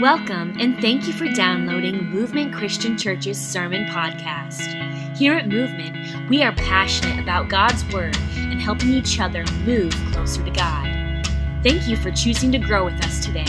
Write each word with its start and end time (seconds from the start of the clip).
Welcome 0.00 0.54
and 0.60 0.80
thank 0.80 1.08
you 1.08 1.12
for 1.12 1.26
downloading 1.26 2.04
Movement 2.04 2.54
Christian 2.54 2.96
Church's 2.96 3.36
Sermon 3.36 3.84
Podcast. 3.86 5.16
Here 5.16 5.34
at 5.34 5.48
Movement, 5.48 6.30
we 6.30 6.44
are 6.44 6.52
passionate 6.52 7.20
about 7.20 7.48
God's 7.48 7.84
Word 7.92 8.16
and 8.36 8.60
helping 8.60 8.90
each 8.90 9.18
other 9.18 9.44
move 9.64 9.92
closer 10.12 10.44
to 10.44 10.50
God. 10.52 11.26
Thank 11.64 11.88
you 11.88 11.96
for 11.96 12.12
choosing 12.12 12.52
to 12.52 12.58
grow 12.58 12.84
with 12.84 13.04
us 13.04 13.26
today. 13.26 13.48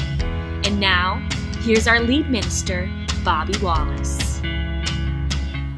And 0.65 0.79
now, 0.79 1.23
here's 1.59 1.87
our 1.87 1.99
lead 1.99 2.31
minister, 2.31 2.89
Bobby 3.23 3.53
Wallace. 3.61 4.41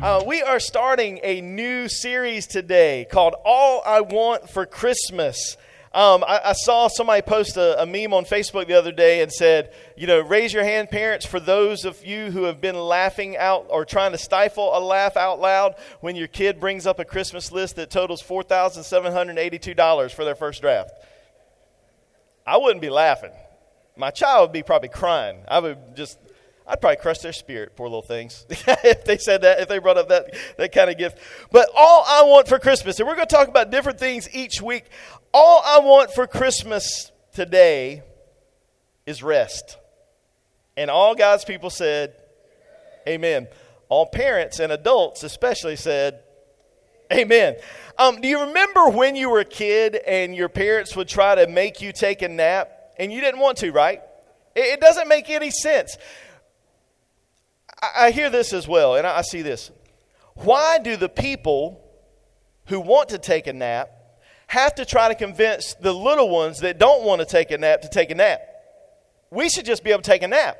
Uh, 0.02 0.24
we 0.26 0.42
are 0.42 0.62
starting 0.62 1.20
a 1.22 1.42
new 1.42 1.90
series 1.90 2.48
today 2.48 3.06
called 3.12 3.36
All 3.44 3.82
I 3.86 4.00
Want 4.00 4.50
for 4.50 4.66
Christmas. 4.66 5.58
Um, 5.94 6.24
I, 6.26 6.40
I, 6.46 6.54
saw 6.54 6.88
somebody 6.88 7.22
post 7.22 7.58
a, 7.58 7.82
a, 7.82 7.86
meme 7.86 8.14
on 8.14 8.24
Facebook 8.24 8.66
the 8.68 8.76
other 8.76 8.94
day 8.94 9.22
and 9.22 9.30
said, 9.30 9.74
you 9.98 10.08
know, 10.08 10.22
raise 10.22 10.54
your 10.54 10.64
hand, 10.64 10.90
parents, 10.90 11.26
for 11.26 11.38
those 11.38 11.84
of 11.84 12.06
you 12.06 12.32
who 12.32 12.44
have 12.44 12.62
been 12.62 12.78
laughing 12.78 13.36
out 13.36 13.66
or 13.70 13.84
trying 13.84 14.14
to 14.14 14.18
stifle 14.18 14.72
a 14.74 14.80
laugh 14.80 15.18
out 15.18 15.42
loud 15.42 15.76
when 16.00 16.16
your 16.16 16.30
kid 16.30 16.62
brings 16.62 16.88
up 16.88 17.00
a 17.00 17.04
Christmas 17.04 17.52
list 17.52 17.76
that 17.76 17.90
totals 17.90 18.24
$4,782 18.24 20.12
for 20.14 20.24
their 20.24 20.36
first 20.36 20.62
draft. 20.62 20.92
I 22.48 22.56
wouldn't 22.56 22.82
be 22.82 22.90
laughing. 22.90 23.34
My 23.98 24.12
child 24.12 24.48
would 24.48 24.54
be 24.54 24.64
probably 24.64 24.88
crying. 24.88 25.44
I 25.50 25.60
would 25.60 25.98
just 25.98 26.18
I'd 26.72 26.80
probably 26.80 26.98
crush 26.98 27.20
their 27.20 27.34
spirit, 27.34 27.76
poor 27.76 27.88
little 27.88 28.02
things, 28.02 28.46
if 28.50 29.04
they 29.04 29.18
said 29.18 29.42
that, 29.42 29.60
if 29.60 29.68
they 29.68 29.80
brought 29.80 29.98
up 29.98 30.08
that, 30.08 30.34
that 30.58 30.72
kind 30.72 30.90
of 30.90 30.98
gift. 30.98 31.18
But 31.52 31.70
all 31.76 32.06
I 32.08 32.24
want 32.24 32.48
for 32.48 32.60
Christmas, 32.60 32.98
and 32.98 33.10
we're 33.10 33.16
going 33.16 33.28
to 33.28 33.36
talk 33.36 33.50
about 33.50 33.72
different 33.72 34.00
things 34.00 34.34
each 34.34 34.62
week. 34.62 34.86
All 35.34 35.62
I 35.66 35.80
want 35.80 36.14
for 36.14 36.28
Christmas 36.28 37.12
today 37.34 38.04
is 39.06 39.24
rest. 39.24 39.78
And 40.76 40.92
all 40.92 41.16
God's 41.16 41.46
people 41.46 41.70
said, 41.70 42.16
Amen. 43.08 43.48
All 43.88 44.06
parents 44.06 44.60
and 44.60 44.72
adults 44.72 45.24
especially 45.24 45.78
said, 45.78 46.22
Amen. 47.12 47.56
Um, 47.98 48.20
do 48.22 48.28
you 48.28 48.42
remember 48.42 48.90
when 48.90 49.16
you 49.16 49.30
were 49.30 49.40
a 49.40 49.46
kid 49.46 49.96
and 49.96 50.36
your 50.36 50.50
parents 50.50 50.96
would 50.96 51.08
try 51.08 51.36
to 51.36 51.48
make 51.48 51.82
you 51.82 51.92
take 51.92 52.22
a 52.22 52.30
nap 52.30 52.72
and 52.98 53.12
you 53.12 53.22
didn't 53.22 53.40
want 53.40 53.58
to, 53.60 53.72
right? 53.72 54.02
It, 54.56 54.62
it 54.62 54.82
doesn't 54.82 55.08
make 55.08 55.30
any 55.30 55.52
sense. 55.52 55.98
I, 57.82 58.08
I 58.08 58.12
hear 58.12 58.30
this 58.30 58.54
as 58.54 58.68
well, 58.68 58.96
and 58.96 59.08
I, 59.08 59.20
I 59.20 59.22
see 59.22 59.42
this. 59.42 59.72
Why 60.36 60.80
do 60.80 60.98
the 60.98 61.10
people 61.10 61.82
who 62.66 62.80
want 62.80 63.10
to 63.10 63.18
take 63.18 63.48
a 63.48 63.54
nap 63.54 63.92
have 64.52 64.76
to 64.76 64.84
try 64.84 65.08
to 65.08 65.16
convince 65.16 65.76
the 65.76 65.94
little 65.94 66.28
ones 66.28 66.60
that 66.60 66.78
don't 66.78 67.06
want 67.06 67.22
to 67.22 67.26
take 67.26 67.52
a 67.52 67.58
nap 67.58 67.84
to 67.84 67.88
take 67.88 68.12
a 68.12 68.16
nap? 68.16 68.42
We 69.30 69.48
should 69.48 69.64
just 69.64 69.82
be 69.82 69.92
able 69.92 70.02
to 70.02 70.10
take 70.10 70.24
a 70.24 70.28
nap. 70.28 70.58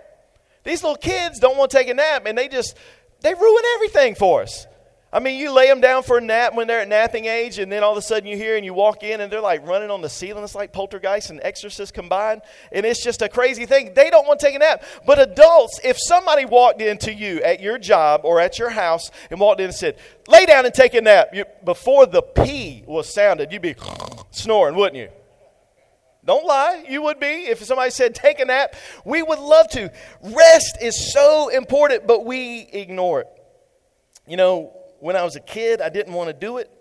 These 0.64 0.82
little 0.82 0.96
kids 0.96 1.40
don't 1.40 1.58
want 1.58 1.72
to 1.72 1.78
take 1.78 1.90
a 1.90 1.94
nap, 1.94 2.26
and 2.26 2.38
they 2.38 2.48
just 2.48 2.78
they 3.20 3.34
ruin 3.34 3.64
everything 3.76 4.16
for 4.16 4.44
us. 4.44 4.66
I 5.14 5.20
mean, 5.20 5.38
you 5.38 5.52
lay 5.52 5.68
them 5.68 5.82
down 5.82 6.04
for 6.04 6.18
a 6.18 6.22
nap 6.22 6.56
when 6.56 6.68
they're 6.68 6.80
at 6.80 6.88
napping 6.88 7.26
age, 7.26 7.60
and 7.60 7.70
then 7.70 7.84
all 7.84 7.92
of 7.92 7.98
a 7.98 8.02
sudden 8.02 8.30
you 8.30 8.38
hear 8.38 8.56
and 8.56 8.64
you 8.64 8.74
walk 8.74 9.04
in 9.04 9.20
and 9.20 9.32
they're 9.32 9.42
like 9.42 9.68
running 9.68 9.92
on 9.92 10.00
the 10.02 10.08
ceiling. 10.08 10.42
It's 10.42 10.56
like 10.56 10.72
poltergeist 10.72 11.30
and 11.30 11.42
exorcist 11.44 11.94
combined. 11.94 12.42
And 12.72 12.86
it's 12.86 13.04
just 13.04 13.22
a 13.22 13.28
crazy 13.28 13.66
thing. 13.66 13.94
They 13.94 14.10
don't 14.10 14.26
want 14.26 14.40
to 14.40 14.46
take 14.46 14.56
a 14.56 14.60
nap. 14.60 14.84
But 15.06 15.20
adults, 15.20 15.82
if 15.84 15.98
somebody 16.00 16.46
walked 16.46 16.82
into 16.82 17.14
you 17.14 17.42
at 17.42 17.60
your 17.60 17.78
job 17.78 18.22
or 18.24 18.40
at 18.40 18.58
your 18.58 18.70
house 18.70 19.12
and 19.30 19.38
walked 19.38 19.60
in 19.60 19.66
and 19.66 19.76
said, 19.76 19.98
lay 20.30 20.46
down 20.46 20.66
and 20.66 20.74
take 20.74 20.94
a 20.94 21.02
nap, 21.02 21.32
you, 21.34 21.44
before 21.66 22.06
the 22.06 22.22
P 22.22 22.86
was 22.88 23.14
sounded, 23.14 23.52
you'd 23.52 23.62
be 23.62 23.76
snoring, 24.32 24.76
wouldn't 24.76 24.98
you? 24.98 25.10
Don't 26.24 26.46
lie, 26.46 26.86
you 26.88 27.02
would 27.02 27.20
be. 27.20 27.26
If 27.26 27.62
somebody 27.64 27.92
said 27.92 28.16
take 28.16 28.40
a 28.40 28.46
nap, 28.46 28.76
we 29.04 29.24
would 29.24 29.40
love 29.40 29.68
to. 29.72 29.92
Rest 30.22 30.78
is 30.82 31.12
so 31.12 31.50
important, 31.50 32.08
but 32.08 32.26
we 32.26 32.70
ignore 32.72 33.22
it. 33.22 33.28
You 34.28 34.38
know, 34.38 34.81
when 35.02 35.16
I 35.16 35.24
was 35.24 35.36
a 35.36 35.40
kid, 35.42 35.82
I 35.82 35.90
didn't 35.90 36.14
want 36.14 36.30
to 36.30 36.34
do 36.34 36.58
it. 36.58 36.72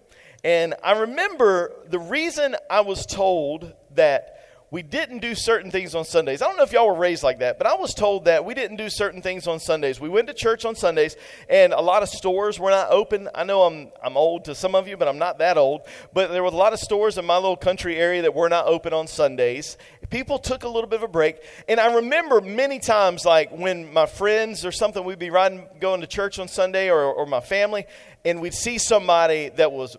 And 0.45 0.75
I 0.83 0.93
remember 0.93 1.73
the 1.89 1.99
reason 1.99 2.55
I 2.71 2.81
was 2.81 3.05
told 3.05 3.73
that 3.95 4.40
we 4.73 4.83
didn't 4.83 5.19
do 5.19 5.35
certain 5.35 5.73
things 5.73 5.97
on 5.97 6.05
Sundays. 6.05 6.43
I 6.43 6.47
don't 6.47 6.57
know 6.57 6.63
if 6.63 6.73
y'all 6.73 6.87
were 6.87 6.95
raised 6.95 7.25
like 7.25 7.41
that, 7.41 7.59
but 7.59 7.67
I 7.67 7.75
was 7.75 7.93
told 7.93 8.27
that 8.27 8.45
we 8.45 8.55
didn't 8.55 8.77
do 8.77 8.89
certain 8.89 9.21
things 9.21 9.49
on 9.49 9.59
Sundays. 9.59 10.01
We 10.01 10.09
went 10.09 10.29
to 10.29 10.35
church 10.35 10.65
on 10.65 10.77
Sundays, 10.77 11.17
and 11.49 11.73
a 11.73 11.81
lot 11.81 12.05
of 12.05 12.09
stores 12.09 12.61
were 12.61 12.71
not 12.71 12.89
open. 12.91 13.29
I 13.35 13.43
know 13.43 13.63
I'm, 13.63 13.91
I'm 14.01 14.17
old 14.17 14.45
to 14.45 14.55
some 14.55 14.77
of 14.77 14.87
you, 14.87 14.97
but 14.97 15.09
I'm 15.09 15.19
not 15.19 15.39
that 15.39 15.59
old. 15.59 15.83
But 16.13 16.31
there 16.31 16.43
were 16.43 16.51
a 16.51 16.53
lot 16.53 16.73
of 16.73 16.79
stores 16.79 17.19
in 17.19 17.25
my 17.25 17.35
little 17.35 17.57
country 17.57 17.97
area 17.97 18.23
that 18.23 18.33
were 18.33 18.49
not 18.49 18.67
open 18.67 18.93
on 18.93 19.09
Sundays. 19.09 19.77
People 20.09 20.39
took 20.39 20.63
a 20.63 20.69
little 20.69 20.89
bit 20.89 21.01
of 21.01 21.03
a 21.03 21.09
break. 21.09 21.39
And 21.69 21.81
I 21.81 21.97
remember 21.97 22.41
many 22.41 22.79
times, 22.79 23.25
like 23.25 23.51
when 23.51 23.93
my 23.93 24.07
friends 24.07 24.65
or 24.65 24.71
something, 24.71 25.05
we'd 25.05 25.19
be 25.19 25.31
riding, 25.31 25.67
going 25.81 26.01
to 26.03 26.07
church 26.07 26.39
on 26.39 26.47
Sunday, 26.47 26.91
or, 26.91 27.03
or 27.03 27.27
my 27.27 27.41
family, 27.41 27.87
and 28.25 28.41
we'd 28.41 28.55
see 28.55 28.79
somebody 28.79 29.49
that 29.57 29.73
was, 29.73 29.97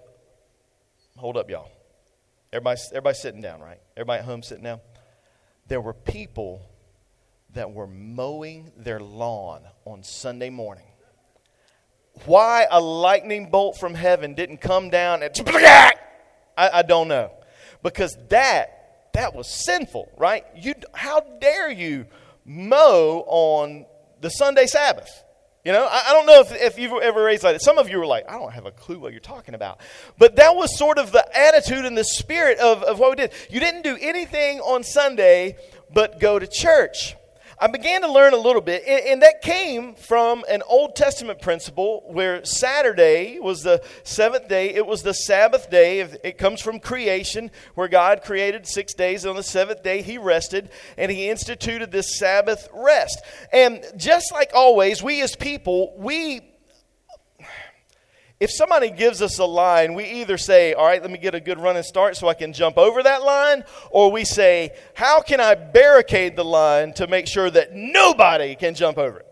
hold 1.18 1.36
up, 1.36 1.50
y'all. 1.50 1.70
Everybody, 2.54 2.82
everybody 2.92 3.16
sitting 3.16 3.42
down, 3.42 3.62
right? 3.62 3.80
Everybody 3.96 4.20
at 4.20 4.26
home 4.26 4.44
sitting 4.44 4.64
down. 4.64 4.82
There 5.68 5.80
were 5.80 5.94
people 5.94 6.62
that 7.54 7.72
were 7.72 7.88
mowing 7.88 8.72
their 8.76 9.00
lawn 9.00 9.62
on 9.86 10.04
Sunday 10.04 10.50
morning. 10.50 10.86
Why 12.26 12.68
a 12.70 12.82
lightning 12.82 13.50
bolt 13.50 13.78
from 13.80 13.94
heaven 13.94 14.34
didn't 14.34 14.58
come 14.58 14.90
down 14.90 15.24
and 15.24 15.34
I, 15.48 15.94
I 16.58 16.82
don't 16.82 17.08
know. 17.08 17.32
Because 17.84 18.18
that 18.30 19.12
that 19.14 19.34
was 19.34 19.50
sinful, 19.50 20.10
right? 20.18 20.46
You 20.56 20.74
how 20.94 21.22
dare 21.40 21.72
you 21.72 22.06
mow 22.46 23.24
on 23.28 23.86
the 24.20 24.30
Sunday 24.30 24.66
Sabbath? 24.66 25.24
You 25.64 25.72
know, 25.72 25.86
I, 25.86 26.04
I, 26.08 26.14
don't 26.14 26.26
know 26.26 26.40
if, 26.40 26.52
if 26.52 26.80
you've 26.80 26.92
ever 27.04 27.24
raised 27.24 27.44
like 27.44 27.54
that. 27.54 27.62
Some 27.62 27.78
of 27.78 27.88
you 27.88 28.00
were 28.00 28.06
like, 28.08 28.28
I 28.28 28.34
don't 28.34 28.52
have 28.52 28.66
a 28.66 28.72
clue 28.72 29.00
what 29.00 29.12
you're 29.12 29.20
talking 29.20 29.54
about. 29.54 29.80
But 30.18 30.38
that 30.38 30.56
was 30.56 30.76
sort 30.78 30.98
of 30.98 31.12
the 31.12 31.26
attitude 31.38 31.86
and 31.86 31.96
the 31.96 32.04
spirit 32.04 32.58
of, 32.58 32.82
of 32.82 32.98
what 32.98 33.12
we 33.12 33.16
did. 33.16 33.32
You 33.50 33.60
didn't 33.60 33.84
do 33.84 33.96
anything 34.02 34.60
on 34.60 34.84
Sunday 34.84 35.58
but 35.94 36.20
go 36.20 36.40
to 36.40 36.48
church. 36.48 37.16
I 37.64 37.68
began 37.68 38.02
to 38.02 38.12
learn 38.12 38.34
a 38.34 38.38
little 38.38 38.62
bit, 38.62 38.84
and, 38.88 39.06
and, 39.06 39.22
that 39.22 39.44
came 39.44 39.94
from 39.94 40.44
an 40.50 40.64
Old 40.68 40.96
Testament 40.96 41.44
principle 41.44 42.04
where 42.08 42.44
Saturday 42.44 43.38
was 43.40 43.62
the 43.62 43.84
seventh 44.04 44.48
day. 44.48 44.74
It 44.74 44.88
was 44.88 45.04
the 45.04 45.14
Sabbath 45.14 45.70
day. 45.70 46.00
It 46.00 46.40
comes 46.40 46.60
from 46.60 46.80
creation, 46.80 47.52
where 47.76 47.88
God 47.88 48.24
created 48.24 48.66
six 48.66 48.96
days. 48.96 49.26
And 49.26 49.30
on 49.30 49.36
the 49.36 49.44
seventh 49.44 49.84
day, 49.84 50.02
He 50.02 50.18
rested, 50.18 50.72
and 50.98 51.12
He 51.12 51.30
instituted 51.30 51.92
this 51.92 52.18
Sabbath 52.18 52.68
rest. 52.74 53.22
And 53.54 53.86
just 53.96 54.32
like 54.32 54.50
always, 54.56 55.04
we 55.04 55.22
as 55.22 55.36
people, 55.36 55.94
we 56.00 56.51
if 58.42 58.50
somebody 58.50 58.90
gives 58.90 59.22
us 59.22 59.38
a 59.38 59.46
line, 59.46 59.94
we 59.94 60.04
either 60.04 60.36
say, 60.36 60.74
All 60.74 60.86
right, 60.86 61.00
let 61.00 61.12
me 61.12 61.20
get 61.20 61.36
a 61.36 61.40
good 61.40 61.60
running 61.60 61.84
start 61.84 62.18
so 62.18 62.28
I 62.28 62.34
can 62.34 62.54
jump 62.54 62.76
over 62.76 63.04
that 63.04 63.22
line, 63.22 63.64
or 63.92 64.12
we 64.12 64.26
say, 64.26 64.72
How 64.96 65.22
can 65.22 65.40
I 65.40 65.54
barricade 65.54 66.36
the 66.36 66.44
line 66.44 66.92
to 66.94 67.08
make 67.08 67.28
sure 67.28 67.52
that 67.52 67.76
nobody 67.76 68.56
can 68.56 68.74
jump 68.74 68.98
over 68.98 69.20
it? 69.20 69.31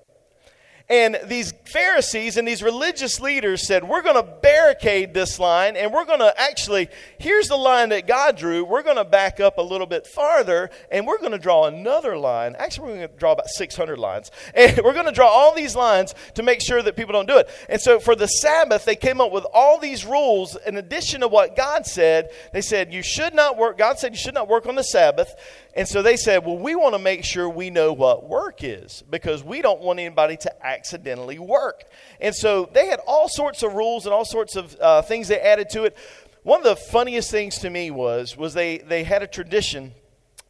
And 0.90 1.20
these 1.26 1.54
Pharisees 1.66 2.36
and 2.36 2.48
these 2.48 2.64
religious 2.64 3.20
leaders 3.20 3.68
said, 3.68 3.84
We're 3.84 4.02
going 4.02 4.16
to 4.16 4.24
barricade 4.24 5.14
this 5.14 5.38
line 5.38 5.78
and 5.78 5.94
we're 5.94 6.06
going 6.06 6.20
to 6.20 6.34
actually, 6.42 6.90
here's 7.20 7.48
the 7.48 7.58
line 7.58 7.90
that 7.90 8.08
God 8.08 8.36
drew. 8.38 8.64
We're 8.64 8.82
going 8.82 8.96
to 8.96 9.06
back 9.06 9.40
up 9.40 9.60
a 9.60 9.62
little 9.62 9.86
bit 9.86 10.08
farther 10.08 10.72
and 10.92 11.06
we're 11.06 11.20
going 11.20 11.32
to 11.32 11.38
draw 11.38 11.66
another 11.66 12.18
line. 12.18 12.56
Actually, 12.58 12.88
we're 12.88 12.96
going 12.96 13.10
to 13.10 13.18
draw 13.18 13.34
about 13.34 13.50
600 13.50 14.00
lines. 14.00 14.32
And 14.56 14.82
we're 14.84 14.94
going 14.94 15.06
to 15.06 15.12
draw 15.12 15.28
all 15.28 15.54
these 15.54 15.76
lines 15.76 16.14
to 16.34 16.44
make 16.44 16.60
sure 16.62 16.82
that 16.82 16.96
people 16.96 17.14
don't 17.14 17.28
do 17.28 17.38
it. 17.38 17.50
And 17.70 17.80
so 17.80 18.00
for 18.00 18.16
the 18.16 18.28
Sabbath, 18.28 18.84
they 18.84 18.96
came 18.96 19.22
up 19.22 19.32
with 19.32 19.46
all 19.54 19.80
these 19.80 20.06
rules 20.06 20.58
in 20.66 20.78
addition 20.78 21.22
to 21.22 21.28
what 21.28 21.56
God 21.56 21.86
said. 21.86 22.30
They 22.52 22.62
said, 22.62 22.94
You 22.94 23.02
should 23.04 23.34
not 23.34 23.58
work. 23.58 23.78
God 23.78 24.00
said 24.00 24.12
you 24.12 24.18
should 24.18 24.34
not 24.34 24.48
work 24.48 24.66
on 24.66 24.76
the 24.76 24.84
Sabbath. 24.84 25.34
And 25.80 25.88
so 25.88 26.02
they 26.02 26.18
said, 26.18 26.46
Well, 26.46 26.58
we 26.58 26.76
want 26.76 26.94
to 26.94 27.00
make 27.00 27.24
sure 27.24 27.48
we 27.48 27.70
know 27.70 27.94
what 27.94 28.28
work 28.28 28.66
is 28.66 29.02
because 29.10 29.46
we 29.46 29.62
don't 29.62 29.80
want 29.80 29.98
anybody 29.98 30.36
to 30.36 30.66
accidentally 30.66 31.40
work. 31.40 31.86
And 32.20 32.36
so 32.36 32.70
they 32.74 32.88
had 32.88 33.00
all 33.08 33.30
sorts 33.30 33.64
of 33.64 33.76
rules 33.76 34.06
and 34.06 34.14
all 34.14 34.26
sorts 34.26 34.58
of 34.58 34.76
uh, 34.82 35.02
things 35.04 35.30
they 35.30 35.40
added 35.40 35.70
to 35.70 35.86
it. 35.86 35.96
One 36.44 36.60
of 36.60 36.66
the 36.66 36.76
funniest 36.76 37.32
things 37.32 37.60
to 37.60 37.70
me 37.70 37.92
was, 37.92 38.36
was 38.36 38.54
they, 38.54 38.80
they 38.80 39.06
had 39.06 39.24
a 39.24 39.28
tradition 39.28 39.94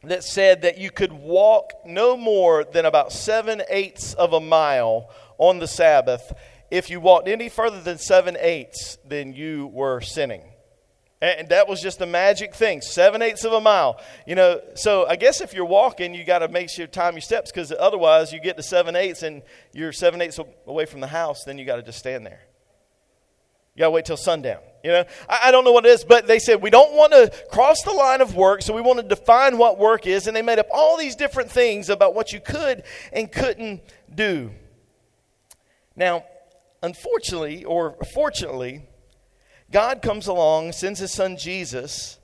that 0.02 0.24
said 0.24 0.62
that 0.62 0.78
you 0.78 0.90
could 0.90 1.12
walk 1.12 1.74
no 1.86 2.16
more 2.16 2.64
than 2.64 2.84
about 2.84 3.12
seven 3.12 3.62
eighths 3.68 4.14
of 4.14 4.32
a 4.32 4.40
mile 4.40 5.10
on 5.38 5.60
the 5.60 5.68
Sabbath. 5.68 6.32
If 6.72 6.90
you 6.90 6.98
walked 6.98 7.28
any 7.28 7.48
further 7.48 7.80
than 7.80 7.98
seven 7.98 8.36
eighths, 8.40 8.98
then 9.06 9.32
you 9.32 9.68
were 9.68 10.00
sinning. 10.00 10.49
And 11.22 11.50
that 11.50 11.68
was 11.68 11.82
just 11.82 12.00
a 12.00 12.06
magic 12.06 12.54
thing, 12.54 12.80
seven 12.80 13.20
eighths 13.20 13.44
of 13.44 13.52
a 13.52 13.60
mile. 13.60 14.00
You 14.26 14.34
know, 14.36 14.60
so 14.74 15.06
I 15.06 15.16
guess 15.16 15.42
if 15.42 15.52
you're 15.52 15.66
walking, 15.66 16.14
you 16.14 16.24
got 16.24 16.38
to 16.38 16.48
make 16.48 16.70
sure 16.70 16.86
time 16.86 17.12
your 17.12 17.20
steps 17.20 17.52
because 17.52 17.72
otherwise 17.78 18.32
you 18.32 18.40
get 18.40 18.56
to 18.56 18.62
seven 18.62 18.96
eighths 18.96 19.22
and 19.22 19.42
you're 19.74 19.92
seven 19.92 20.22
eighths 20.22 20.40
away 20.66 20.86
from 20.86 21.00
the 21.00 21.06
house, 21.06 21.44
then 21.44 21.58
you 21.58 21.66
got 21.66 21.76
to 21.76 21.82
just 21.82 21.98
stand 21.98 22.24
there. 22.24 22.40
You 23.74 23.80
gotta 23.80 23.92
wait 23.92 24.04
till 24.04 24.16
sundown. 24.16 24.60
You 24.82 24.90
know, 24.90 25.04
I, 25.28 25.40
I, 25.44 25.50
don't 25.50 25.64
know 25.64 25.72
what 25.72 25.86
it 25.86 25.90
is, 25.90 26.04
but 26.04 26.26
they 26.26 26.38
said 26.38 26.60
we 26.60 26.70
don't 26.70 26.92
want 26.94 27.12
to 27.12 27.32
cross 27.50 27.82
the 27.82 27.92
line 27.92 28.20
of 28.20 28.34
work, 28.34 28.62
so 28.62 28.74
we 28.74 28.80
want 28.80 28.98
to 28.98 29.02
define 29.02 29.58
what 29.58 29.78
work 29.78 30.06
is, 30.06 30.26
and 30.26 30.36
they 30.36 30.42
made 30.42 30.58
up 30.58 30.66
all 30.72 30.96
these 30.98 31.14
different 31.14 31.50
things 31.50 31.88
about 31.88 32.14
what 32.14 32.32
you 32.32 32.40
could 32.40 32.82
and 33.12 33.30
couldn't 33.30 33.80
do. 34.12 34.50
Now, 35.94 36.24
unfortunately, 36.82 37.64
or 37.64 37.96
fortunately, 38.12 38.86
God 39.72 40.02
comes 40.02 40.26
along, 40.26 40.72
sends 40.72 41.00
his 41.00 41.12
son 41.12 41.36
Jesus 41.36 42.18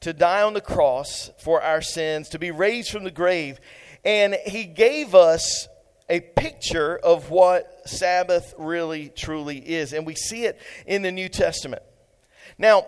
to 0.00 0.12
die 0.12 0.42
on 0.42 0.54
the 0.54 0.60
cross 0.60 1.30
for 1.38 1.62
our 1.62 1.82
sins, 1.82 2.28
to 2.30 2.38
be 2.38 2.50
raised 2.50 2.90
from 2.90 3.04
the 3.04 3.10
grave, 3.10 3.60
and 4.04 4.34
he 4.46 4.64
gave 4.64 5.14
us 5.14 5.68
a 6.08 6.20
picture 6.20 6.98
of 6.98 7.30
what 7.30 7.88
Sabbath 7.88 8.54
really 8.58 9.08
truly 9.08 9.58
is. 9.58 9.92
And 9.92 10.04
we 10.04 10.14
see 10.14 10.44
it 10.44 10.60
in 10.86 11.02
the 11.02 11.12
New 11.12 11.28
Testament. 11.28 11.82
Now, 12.58 12.86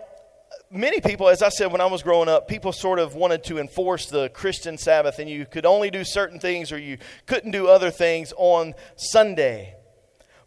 many 0.69 0.99
people, 0.99 1.29
as 1.29 1.41
I 1.41 1.49
said 1.49 1.71
when 1.71 1.81
I 1.81 1.85
was 1.85 2.03
growing 2.03 2.29
up, 2.29 2.47
people 2.47 2.71
sort 2.71 2.99
of 2.99 3.15
wanted 3.15 3.43
to 3.45 3.57
enforce 3.57 4.07
the 4.07 4.29
Christian 4.29 4.77
Sabbath, 4.77 5.19
and 5.19 5.29
you 5.29 5.45
could 5.45 5.65
only 5.65 5.89
do 5.89 6.03
certain 6.03 6.39
things 6.39 6.71
or 6.71 6.77
you 6.77 6.97
couldn't 7.25 7.51
do 7.51 7.67
other 7.67 7.91
things 7.91 8.33
on 8.37 8.73
Sunday. 8.95 9.74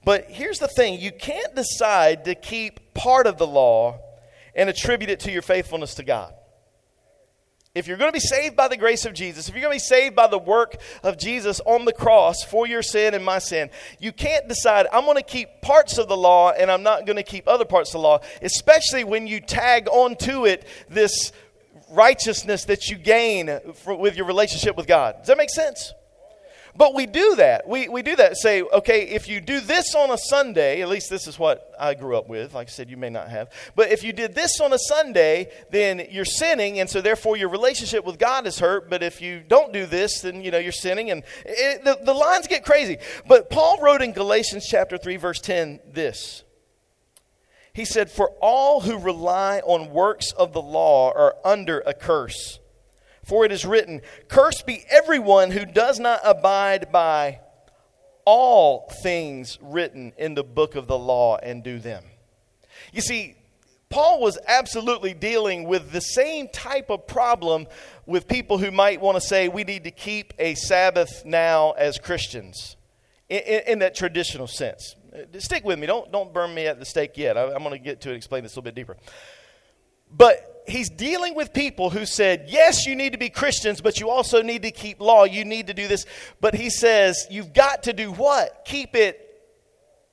But 0.08 0.31
here's 0.31 0.58
the 0.58 0.69
thing 0.69 0.99
you 0.99 1.12
can't 1.12 1.55
decide 1.55 2.25
to 2.25 2.34
keep 2.34 2.94
part 2.94 3.26
of 3.26 3.37
the 3.37 3.46
law 3.46 4.00
and 4.55 4.70
attribute 4.70 5.10
it 5.10 5.20
to 5.20 5.31
your 5.31 5.43
faithfulness 5.43 5.96
to 5.96 6.02
God. 6.02 6.32
If 7.75 7.87
you're 7.87 7.99
going 7.99 8.08
to 8.08 8.16
be 8.16 8.19
saved 8.19 8.56
by 8.56 8.69
the 8.69 8.78
grace 8.78 9.05
of 9.05 9.12
Jesus, 9.12 9.50
if 9.50 9.55
you're 9.55 9.60
going 9.60 9.78
to 9.78 9.84
be 9.84 9.87
saved 9.87 10.16
by 10.16 10.26
the 10.26 10.38
work 10.38 10.76
of 11.02 11.19
Jesus 11.19 11.60
on 11.66 11.84
the 11.84 11.93
cross 11.93 12.43
for 12.43 12.66
your 12.66 12.81
sin 12.81 13.12
and 13.12 13.22
my 13.22 13.38
sin, 13.38 13.69
you 14.00 14.10
can't 14.10 14.49
decide, 14.49 14.87
I'm 14.94 15.05
going 15.05 15.19
to 15.19 15.22
keep 15.22 15.60
parts 15.60 15.99
of 15.99 16.08
the 16.08 16.16
law 16.16 16.52
and 16.52 16.70
I'm 16.70 16.82
not 16.82 17.04
going 17.04 17.16
to 17.16 17.22
keep 17.22 17.46
other 17.46 17.66
parts 17.66 17.90
of 17.90 18.00
the 18.00 18.08
law, 18.08 18.20
especially 18.40 19.04
when 19.04 19.26
you 19.26 19.40
tag 19.40 19.88
onto 19.88 20.46
it 20.46 20.66
this 20.88 21.32
righteousness 21.90 22.64
that 22.64 22.88
you 22.88 22.96
gain 22.96 23.50
for, 23.75 23.94
with 23.94 24.16
your 24.16 24.25
relationship 24.25 24.75
with 24.75 24.87
God. 24.87 25.16
Does 25.19 25.26
that 25.26 25.37
make 25.37 25.50
sense? 25.50 25.93
But 26.78 26.94
we 26.94 27.06
do 27.06 27.34
that. 27.34 27.66
We, 27.66 27.88
we 27.88 28.02
do 28.02 28.14
that. 28.14 28.36
Say, 28.36 28.62
okay, 28.62 29.02
if 29.08 29.28
you 29.28 29.40
do 29.40 29.58
this 29.58 29.96
on 29.96 30.12
a 30.12 30.16
Sunday, 30.16 30.80
at 30.80 30.88
least 30.88 31.10
this 31.10 31.26
is 31.26 31.36
what 31.36 31.72
I 31.78 31.94
grew 31.94 32.16
up 32.16 32.28
with. 32.28 32.54
Like 32.54 32.69
I 32.69 32.70
said, 32.70 32.88
you 32.88 32.96
may 32.96 33.10
not 33.10 33.28
have. 33.30 33.50
But 33.75 33.90
if 33.90 34.04
you 34.04 34.12
did 34.12 34.36
this 34.36 34.60
on 34.60 34.72
a 34.72 34.78
Sunday, 34.78 35.50
then 35.72 36.06
you're 36.08 36.25
sinning, 36.25 36.78
and 36.78 36.88
so 36.88 37.00
therefore 37.00 37.36
your 37.36 37.48
relationship 37.48 38.04
with 38.04 38.16
God 38.16 38.46
is 38.46 38.60
hurt. 38.60 38.88
But 38.88 39.02
if 39.02 39.20
you 39.20 39.40
don't 39.40 39.72
do 39.72 39.86
this, 39.86 40.20
then, 40.20 40.40
you 40.40 40.52
know, 40.52 40.58
you're 40.58 40.70
sinning. 40.70 41.10
And 41.10 41.25
it, 41.44 41.84
the, 41.84 41.98
the 42.00 42.14
lines 42.14 42.46
get 42.46 42.64
crazy. 42.64 42.98
But 43.26 43.50
Paul 43.50 43.80
wrote 43.82 44.00
in 44.00 44.12
Galatians 44.12 44.64
chapter 44.64 44.96
3, 44.96 45.16
verse 45.16 45.40
10, 45.40 45.80
this. 45.92 46.44
He 47.72 47.84
said, 47.84 48.08
For 48.08 48.30
all 48.40 48.82
who 48.82 48.98
rely 48.98 49.58
on 49.64 49.90
works 49.90 50.30
of 50.30 50.52
the 50.52 50.62
law 50.62 51.12
are 51.12 51.34
under 51.44 51.80
a 51.80 51.92
curse. 51.92 52.60
For 53.28 53.44
it 53.44 53.52
is 53.52 53.66
written, 53.66 54.00
Cursed 54.28 54.66
be 54.66 54.84
everyone 54.88 55.50
who 55.50 55.66
does 55.66 56.00
not 56.00 56.20
abide 56.25 56.90
by 56.90 57.40
all 58.25 58.90
things 59.02 59.58
written 59.60 60.14
in 60.16 60.34
the 60.34 60.42
book 60.42 60.76
of 60.76 60.86
the 60.86 60.98
law 60.98 61.36
and 61.36 61.62
do 61.62 61.78
them. 61.78 62.04
You 62.90 63.02
see, 63.02 63.36
Paul 63.90 64.20
was 64.20 64.38
absolutely 64.46 65.12
dealing 65.12 65.64
with 65.64 65.92
the 65.92 66.00
same 66.00 66.48
type 66.48 66.88
of 66.88 67.06
problem 67.06 67.66
with 68.06 68.28
people 68.28 68.56
who 68.56 68.70
might 68.70 68.98
want 69.00 69.16
to 69.16 69.20
say 69.20 69.48
we 69.48 69.64
need 69.64 69.84
to 69.84 69.90
keep 69.90 70.32
a 70.38 70.54
Sabbath 70.54 71.22
now 71.26 71.72
as 71.72 71.98
Christians 71.98 72.76
in, 73.28 73.40
in, 73.40 73.62
in 73.66 73.78
that 73.80 73.94
traditional 73.94 74.46
sense. 74.46 74.94
Uh, 75.14 75.38
stick 75.38 75.64
with 75.66 75.78
me. 75.78 75.86
Don't, 75.86 76.10
don't 76.10 76.32
burn 76.32 76.54
me 76.54 76.66
at 76.66 76.78
the 76.78 76.86
stake 76.86 77.19
yet. 77.19 77.36
I, 77.36 77.52
I'm 77.52 77.62
going 77.62 77.70
to 77.72 77.78
get 77.78 78.00
to 78.02 78.08
it, 78.08 78.12
and 78.12 78.16
explain 78.16 78.42
this 78.42 78.52
a 78.54 78.60
little 78.60 78.64
bit 78.64 78.75
deeper. 78.75 78.96
But 80.10 80.64
he's 80.66 80.90
dealing 80.90 81.34
with 81.34 81.52
people 81.52 81.90
who 81.90 82.06
said, 82.06 82.46
Yes, 82.49 82.87
you 82.87 82.94
need 82.94 83.12
to 83.12 83.19
be 83.19 83.31
Christians, 83.31 83.81
but 83.81 84.00
you 84.00 84.10
also 84.10 84.43
need 84.43 84.62
to 84.62 84.70
keep 84.70 85.00
law. 85.00 85.25
You 85.25 85.44
need 85.44 85.66
to 85.69 85.75
do 85.75 85.88
this. 85.88 86.06
But 86.40 86.55
he 86.55 86.70
says, 86.70 87.26
You've 87.31 87.52
got 87.52 87.84
to 87.84 87.93
do 87.93 88.12
what? 88.12 88.64
Keep 88.64 88.94
it 88.94 89.25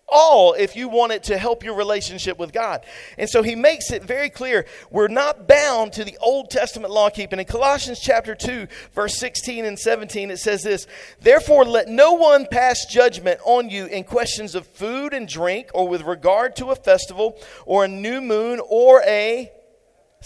all 0.07 0.53
if 0.53 0.75
you 0.75 0.87
want 0.87 1.11
it 1.11 1.23
to 1.23 1.37
help 1.37 1.63
your 1.63 1.75
relationship 1.75 2.37
with 2.37 2.53
God. 2.53 2.85
And 3.17 3.29
so 3.29 3.41
he 3.41 3.55
makes 3.55 3.91
it 3.91 4.03
very 4.03 4.29
clear 4.29 4.65
we're 4.91 5.07
not 5.07 5.47
bound 5.47 5.93
to 5.93 6.03
the 6.03 6.17
Old 6.21 6.49
Testament 6.49 6.93
law 6.93 7.09
keeping. 7.09 7.39
In 7.39 7.45
Colossians 7.45 7.99
chapter 7.99 8.35
2, 8.35 8.67
verse 8.93 9.17
16 9.17 9.65
and 9.65 9.79
17, 9.79 10.31
it 10.31 10.37
says 10.37 10.63
this 10.63 10.87
Therefore, 11.19 11.65
let 11.65 11.87
no 11.87 12.13
one 12.13 12.47
pass 12.49 12.85
judgment 12.85 13.39
on 13.43 13.69
you 13.69 13.85
in 13.85 14.03
questions 14.03 14.55
of 14.55 14.67
food 14.67 15.13
and 15.13 15.27
drink, 15.27 15.69
or 15.73 15.87
with 15.87 16.03
regard 16.03 16.55
to 16.57 16.67
a 16.67 16.75
festival, 16.75 17.37
or 17.65 17.85
a 17.85 17.89
new 17.89 18.21
moon, 18.21 18.61
or 18.69 19.01
a 19.05 19.51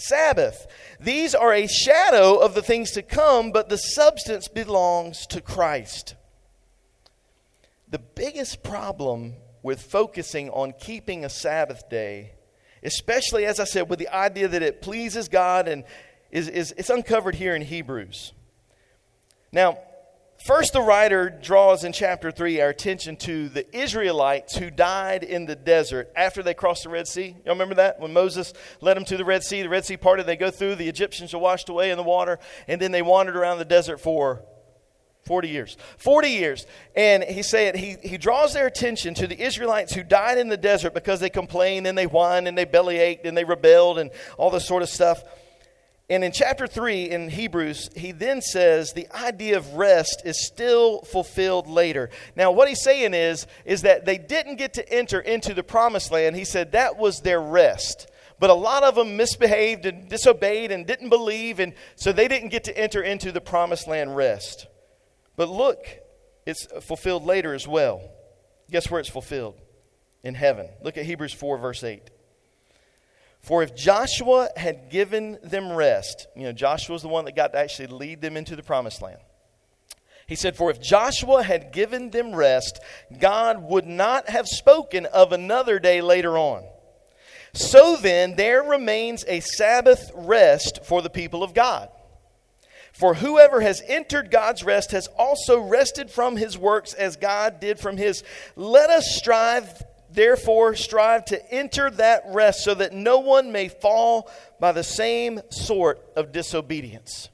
Sabbath. 0.00 0.66
These 0.98 1.34
are 1.34 1.52
a 1.52 1.66
shadow 1.66 2.36
of 2.36 2.54
the 2.54 2.62
things 2.62 2.90
to 2.92 3.02
come, 3.02 3.52
but 3.52 3.68
the 3.68 3.78
substance 3.78 4.48
belongs 4.48 5.26
to 5.28 5.40
Christ. 5.40 6.14
The 7.88 7.98
biggest 7.98 8.62
problem 8.62 9.34
with 9.62 9.82
focusing 9.82 10.48
on 10.50 10.72
keeping 10.78 11.24
a 11.24 11.28
Sabbath 11.28 11.88
day, 11.90 12.32
especially 12.82 13.44
as 13.44 13.60
I 13.60 13.64
said, 13.64 13.90
with 13.90 13.98
the 13.98 14.08
idea 14.08 14.48
that 14.48 14.62
it 14.62 14.80
pleases 14.80 15.28
God 15.28 15.68
and 15.68 15.84
is, 16.30 16.48
is 16.48 16.72
it's 16.78 16.90
uncovered 16.90 17.34
here 17.34 17.54
in 17.54 17.62
Hebrews. 17.62 18.32
Now, 19.52 19.78
First, 20.42 20.72
the 20.72 20.80
writer 20.80 21.28
draws 21.28 21.84
in 21.84 21.92
chapter 21.92 22.30
3 22.30 22.62
our 22.62 22.70
attention 22.70 23.16
to 23.16 23.50
the 23.50 23.76
Israelites 23.76 24.56
who 24.56 24.70
died 24.70 25.22
in 25.22 25.44
the 25.44 25.54
desert 25.54 26.10
after 26.16 26.42
they 26.42 26.54
crossed 26.54 26.84
the 26.84 26.88
Red 26.88 27.06
Sea. 27.06 27.36
Y'all 27.44 27.54
remember 27.54 27.74
that? 27.74 28.00
When 28.00 28.14
Moses 28.14 28.54
led 28.80 28.96
them 28.96 29.04
to 29.04 29.18
the 29.18 29.24
Red 29.24 29.44
Sea, 29.44 29.60
the 29.60 29.68
Red 29.68 29.84
Sea 29.84 29.98
parted, 29.98 30.24
they 30.24 30.36
go 30.36 30.50
through, 30.50 30.76
the 30.76 30.88
Egyptians 30.88 31.34
are 31.34 31.38
washed 31.38 31.68
away 31.68 31.90
in 31.90 31.98
the 31.98 32.02
water, 32.02 32.38
and 32.66 32.80
then 32.80 32.90
they 32.90 33.02
wandered 33.02 33.36
around 33.36 33.58
the 33.58 33.66
desert 33.66 33.98
for 34.00 34.42
40 35.26 35.48
years. 35.48 35.76
40 35.98 36.28
years. 36.30 36.66
And 36.96 37.22
he 37.22 37.42
said 37.42 37.76
he, 37.76 37.96
he 38.02 38.16
draws 38.16 38.54
their 38.54 38.66
attention 38.66 39.12
to 39.14 39.26
the 39.26 39.38
Israelites 39.38 39.92
who 39.92 40.02
died 40.02 40.38
in 40.38 40.48
the 40.48 40.56
desert 40.56 40.94
because 40.94 41.20
they 41.20 41.28
complained 41.28 41.86
and 41.86 41.98
they 41.98 42.04
whined 42.04 42.48
and 42.48 42.56
they 42.56 42.64
belly 42.64 42.96
ached 42.96 43.26
and 43.26 43.36
they 43.36 43.44
rebelled 43.44 43.98
and 43.98 44.10
all 44.38 44.48
this 44.48 44.66
sort 44.66 44.82
of 44.82 44.88
stuff. 44.88 45.22
And 46.10 46.24
in 46.24 46.32
chapter 46.32 46.66
3 46.66 47.08
in 47.08 47.30
Hebrews, 47.30 47.88
he 47.94 48.10
then 48.10 48.42
says 48.42 48.92
the 48.92 49.06
idea 49.14 49.56
of 49.56 49.74
rest 49.74 50.22
is 50.24 50.44
still 50.44 51.02
fulfilled 51.02 51.68
later. 51.68 52.10
Now, 52.34 52.50
what 52.50 52.68
he's 52.68 52.82
saying 52.82 53.14
is, 53.14 53.46
is 53.64 53.82
that 53.82 54.06
they 54.06 54.18
didn't 54.18 54.56
get 54.56 54.74
to 54.74 54.92
enter 54.92 55.20
into 55.20 55.54
the 55.54 55.62
promised 55.62 56.10
land. 56.10 56.34
He 56.34 56.44
said 56.44 56.72
that 56.72 56.98
was 56.98 57.20
their 57.20 57.40
rest. 57.40 58.10
But 58.40 58.50
a 58.50 58.54
lot 58.54 58.82
of 58.82 58.96
them 58.96 59.16
misbehaved 59.16 59.86
and 59.86 60.08
disobeyed 60.08 60.72
and 60.72 60.84
didn't 60.84 61.10
believe, 61.10 61.60
and 61.60 61.74
so 61.94 62.10
they 62.10 62.26
didn't 62.26 62.48
get 62.48 62.64
to 62.64 62.76
enter 62.76 63.02
into 63.02 63.30
the 63.30 63.40
promised 63.40 63.86
land 63.86 64.16
rest. 64.16 64.66
But 65.36 65.48
look, 65.48 65.86
it's 66.44 66.66
fulfilled 66.80 67.24
later 67.24 67.54
as 67.54 67.68
well. 67.68 68.02
Guess 68.68 68.90
where 68.90 68.98
it's 68.98 69.08
fulfilled? 69.08 69.60
In 70.24 70.34
heaven. 70.34 70.70
Look 70.82 70.98
at 70.98 71.04
Hebrews 71.04 71.34
4, 71.34 71.58
verse 71.58 71.84
8. 71.84 72.10
For 73.40 73.62
if 73.62 73.74
Joshua 73.74 74.50
had 74.56 74.90
given 74.90 75.38
them 75.42 75.72
rest, 75.72 76.26
you 76.36 76.44
know, 76.44 76.52
Joshua 76.52 76.92
was 76.92 77.02
the 77.02 77.08
one 77.08 77.24
that 77.24 77.36
got 77.36 77.52
to 77.52 77.58
actually 77.58 77.88
lead 77.88 78.20
them 78.20 78.36
into 78.36 78.54
the 78.54 78.62
promised 78.62 79.00
land. 79.00 79.20
He 80.26 80.36
said, 80.36 80.56
For 80.56 80.70
if 80.70 80.80
Joshua 80.80 81.42
had 81.42 81.72
given 81.72 82.10
them 82.10 82.34
rest, 82.34 82.80
God 83.18 83.62
would 83.64 83.86
not 83.86 84.28
have 84.28 84.46
spoken 84.46 85.06
of 85.06 85.32
another 85.32 85.78
day 85.78 86.00
later 86.02 86.38
on. 86.38 86.64
So 87.52 87.96
then, 87.96 88.36
there 88.36 88.62
remains 88.62 89.24
a 89.26 89.40
Sabbath 89.40 90.10
rest 90.14 90.84
for 90.84 91.02
the 91.02 91.10
people 91.10 91.42
of 91.42 91.54
God. 91.54 91.88
For 92.92 93.14
whoever 93.14 93.60
has 93.60 93.82
entered 93.86 94.30
God's 94.30 94.62
rest 94.62 94.92
has 94.92 95.08
also 95.18 95.58
rested 95.58 96.10
from 96.10 96.36
his 96.36 96.58
works 96.58 96.92
as 96.92 97.16
God 97.16 97.58
did 97.58 97.78
from 97.78 97.96
his. 97.96 98.22
Let 98.56 98.90
us 98.90 99.16
strive 99.16 99.82
Therefore, 100.12 100.74
strive 100.74 101.24
to 101.26 101.52
enter 101.52 101.90
that 101.90 102.24
rest 102.26 102.64
so 102.64 102.74
that 102.74 102.92
no 102.92 103.18
one 103.20 103.52
may 103.52 103.68
fall 103.68 104.30
by 104.58 104.72
the 104.72 104.84
same 104.84 105.40
sort 105.50 106.04
of 106.16 106.32
disobedience. 106.32 107.29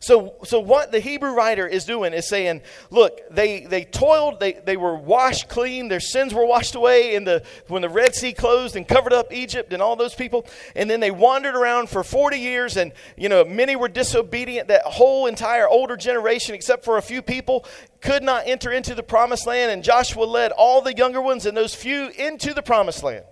So, 0.00 0.36
so 0.44 0.60
what 0.60 0.92
the 0.92 1.00
Hebrew 1.00 1.34
writer 1.34 1.66
is 1.66 1.84
doing 1.84 2.12
is 2.12 2.28
saying, 2.28 2.62
look, 2.90 3.20
they, 3.30 3.60
they 3.60 3.84
toiled, 3.84 4.40
they, 4.40 4.54
they 4.54 4.76
were 4.76 4.94
washed 4.94 5.48
clean, 5.48 5.88
their 5.88 6.00
sins 6.00 6.34
were 6.34 6.46
washed 6.46 6.74
away 6.74 7.14
in 7.14 7.24
the, 7.24 7.42
when 7.68 7.82
the 7.82 7.88
Red 7.88 8.14
Sea 8.14 8.32
closed 8.32 8.76
and 8.76 8.86
covered 8.86 9.12
up 9.12 9.32
Egypt 9.32 9.72
and 9.72 9.82
all 9.82 9.96
those 9.96 10.14
people. 10.14 10.46
And 10.74 10.88
then 10.90 11.00
they 11.00 11.10
wandered 11.10 11.54
around 11.54 11.88
for 11.88 12.04
40 12.04 12.38
years 12.38 12.76
and, 12.76 12.92
you 13.16 13.28
know, 13.28 13.44
many 13.44 13.76
were 13.76 13.88
disobedient. 13.88 14.68
That 14.68 14.82
whole 14.82 15.26
entire 15.26 15.68
older 15.68 15.96
generation, 15.96 16.54
except 16.54 16.84
for 16.84 16.98
a 16.98 17.02
few 17.02 17.22
people, 17.22 17.64
could 18.00 18.22
not 18.22 18.44
enter 18.46 18.70
into 18.70 18.94
the 18.94 19.02
promised 19.02 19.46
land. 19.46 19.70
And 19.70 19.82
Joshua 19.82 20.24
led 20.24 20.52
all 20.52 20.82
the 20.82 20.94
younger 20.94 21.20
ones 21.20 21.46
and 21.46 21.56
those 21.56 21.74
few 21.74 22.08
into 22.08 22.54
the 22.54 22.62
promised 22.62 23.02
land. 23.02 23.24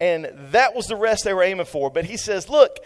And 0.00 0.28
that 0.52 0.74
was 0.74 0.86
the 0.86 0.96
rest 0.96 1.24
they 1.24 1.34
were 1.34 1.42
aiming 1.42 1.66
for. 1.66 1.90
But 1.90 2.04
he 2.04 2.16
says, 2.16 2.48
look, 2.48 2.78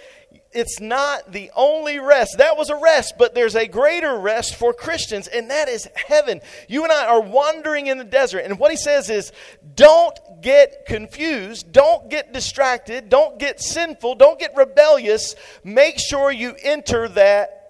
it's 0.52 0.80
not 0.80 1.32
the 1.32 1.50
only 1.56 1.98
rest. 1.98 2.38
That 2.38 2.56
was 2.56 2.70
a 2.70 2.76
rest, 2.76 3.14
but 3.18 3.34
there's 3.34 3.56
a 3.56 3.66
greater 3.66 4.18
rest 4.18 4.54
for 4.56 4.72
Christians, 4.72 5.26
and 5.28 5.50
that 5.50 5.68
is 5.68 5.88
heaven. 5.94 6.40
You 6.68 6.84
and 6.84 6.92
I 6.92 7.06
are 7.06 7.20
wandering 7.20 7.86
in 7.86 7.98
the 7.98 8.04
desert, 8.04 8.40
and 8.40 8.58
what 8.58 8.70
he 8.70 8.76
says 8.76 9.08
is 9.08 9.32
don't 9.74 10.18
get 10.42 10.84
confused, 10.86 11.72
don't 11.72 12.10
get 12.10 12.32
distracted, 12.32 13.08
don't 13.08 13.38
get 13.38 13.60
sinful, 13.60 14.16
don't 14.16 14.38
get 14.38 14.54
rebellious. 14.56 15.34
Make 15.64 15.98
sure 15.98 16.30
you 16.30 16.54
enter 16.62 17.08
that 17.08 17.62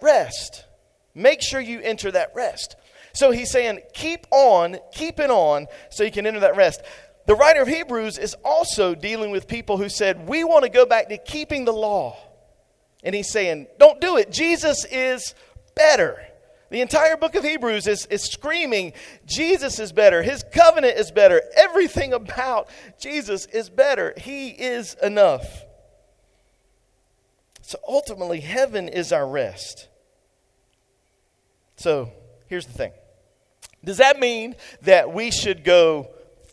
rest. 0.00 0.64
Make 1.14 1.42
sure 1.42 1.60
you 1.60 1.80
enter 1.80 2.10
that 2.10 2.32
rest. 2.34 2.76
So 3.12 3.32
he's 3.32 3.50
saying, 3.50 3.80
keep 3.92 4.26
on, 4.30 4.78
keep 4.92 5.20
it 5.20 5.30
on, 5.30 5.66
so 5.90 6.04
you 6.04 6.12
can 6.12 6.26
enter 6.26 6.40
that 6.40 6.56
rest. 6.56 6.80
The 7.26 7.34
writer 7.34 7.62
of 7.62 7.68
Hebrews 7.68 8.18
is 8.18 8.34
also 8.44 8.94
dealing 8.94 9.30
with 9.30 9.46
people 9.46 9.76
who 9.76 9.88
said, 9.88 10.26
We 10.28 10.42
want 10.42 10.64
to 10.64 10.70
go 10.70 10.86
back 10.86 11.08
to 11.10 11.18
keeping 11.18 11.64
the 11.64 11.72
law. 11.72 12.16
And 13.02 13.14
he's 13.14 13.30
saying, 13.30 13.66
Don't 13.78 14.00
do 14.00 14.16
it. 14.16 14.30
Jesus 14.30 14.84
is 14.84 15.34
better. 15.74 16.18
The 16.70 16.80
entire 16.82 17.16
book 17.16 17.34
of 17.34 17.42
Hebrews 17.42 17.88
is, 17.88 18.06
is 18.06 18.22
screaming, 18.22 18.92
Jesus 19.26 19.80
is 19.80 19.92
better. 19.92 20.22
His 20.22 20.44
covenant 20.52 20.96
is 20.96 21.10
better. 21.10 21.42
Everything 21.56 22.12
about 22.12 22.68
Jesus 23.00 23.46
is 23.46 23.68
better. 23.68 24.14
He 24.16 24.50
is 24.50 24.94
enough. 25.02 25.64
So 27.62 27.78
ultimately, 27.86 28.40
heaven 28.40 28.88
is 28.88 29.12
our 29.12 29.26
rest. 29.26 29.88
So 31.76 32.12
here's 32.46 32.66
the 32.66 32.72
thing 32.72 32.92
Does 33.84 33.98
that 33.98 34.20
mean 34.20 34.54
that 34.82 35.12
we 35.12 35.30
should 35.30 35.64
go 35.64 36.10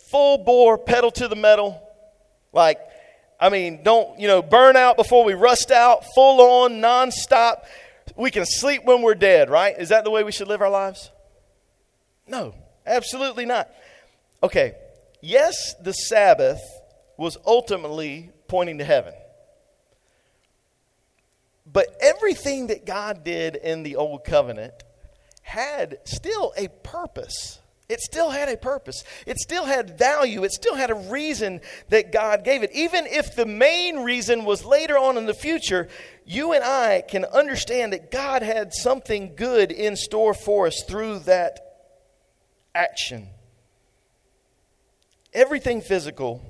full 0.09 0.39
bore, 0.39 0.77
pedal 0.77 1.11
to 1.11 1.27
the 1.27 1.35
metal? 1.35 1.81
Like, 2.53 2.79
I 3.39 3.49
mean, 3.49 3.83
don't, 3.83 4.19
you 4.19 4.27
know, 4.27 4.41
burn 4.41 4.75
out 4.75 4.97
before 4.97 5.23
we 5.23 5.33
rust 5.33 5.71
out, 5.71 6.03
full 6.15 6.41
on, 6.41 6.73
nonstop. 6.81 7.65
We 8.15 8.31
can 8.31 8.45
sleep 8.45 8.83
when 8.83 9.01
we're 9.01 9.15
dead, 9.15 9.49
right? 9.49 9.75
Is 9.77 9.89
that 9.89 10.03
the 10.03 10.11
way 10.11 10.23
we 10.23 10.31
should 10.31 10.47
live 10.47 10.61
our 10.61 10.69
lives? 10.69 11.11
No, 12.27 12.55
absolutely 12.85 13.45
not. 13.45 13.69
Okay, 14.41 14.75
yes, 15.21 15.75
the 15.81 15.93
Sabbath 15.93 16.59
was 17.17 17.37
ultimately 17.45 18.31
pointing 18.47 18.79
to 18.79 18.83
heaven. 18.83 19.13
But 21.71 21.87
everything 22.01 22.67
that 22.67 22.85
God 22.85 23.23
did 23.23 23.55
in 23.55 23.83
the 23.83 23.97
Old 23.97 24.23
Covenant 24.23 24.73
had 25.41 25.99
still 26.05 26.53
a 26.57 26.69
purpose. 26.83 27.59
It 27.89 28.01
still 28.01 28.31
had 28.31 28.49
a 28.49 28.57
purpose. 28.57 29.05
It 29.25 29.39
still 29.39 29.63
had 29.63 29.97
value. 29.97 30.43
It 30.43 30.51
still 30.51 30.75
had 30.75 30.89
a 30.89 30.95
reason 30.95 31.61
that 31.87 32.11
God 32.11 32.43
gave 32.43 32.61
it. 32.61 32.71
Even 32.73 33.05
if 33.05 33.33
the 33.33 33.45
main 33.45 33.99
reason 33.99 34.43
was 34.43 34.65
later 34.65 34.97
on 34.97 35.17
in 35.17 35.25
the 35.25 35.33
future, 35.33 35.87
you 36.25 36.51
and 36.51 36.63
I 36.65 37.01
can 37.07 37.23
understand 37.23 37.93
that 37.93 38.11
God 38.11 38.41
had 38.41 38.73
something 38.73 39.35
good 39.35 39.71
in 39.71 39.95
store 39.95 40.33
for 40.33 40.67
us 40.67 40.83
through 40.85 41.19
that 41.19 41.61
action. 42.75 43.29
Everything 45.33 45.79
physical 45.79 46.43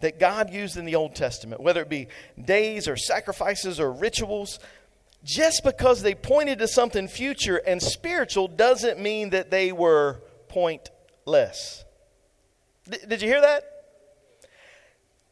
that 0.00 0.20
God 0.20 0.52
used 0.52 0.76
in 0.76 0.84
the 0.84 0.94
Old 0.94 1.16
Testament, 1.16 1.60
whether 1.60 1.82
it 1.82 1.88
be 1.88 2.06
days 2.40 2.86
or 2.86 2.96
sacrifices 2.96 3.80
or 3.80 3.90
rituals, 3.90 4.60
just 5.24 5.64
because 5.64 6.02
they 6.02 6.14
pointed 6.14 6.60
to 6.60 6.68
something 6.68 7.08
future 7.08 7.56
and 7.56 7.82
spiritual 7.82 8.46
doesn't 8.46 9.00
mean 9.00 9.30
that 9.30 9.50
they 9.50 9.72
were 9.72 10.20
pointless. 10.56 11.84
D- 12.88 12.96
did 13.06 13.20
you 13.20 13.28
hear 13.28 13.42
that? 13.42 13.62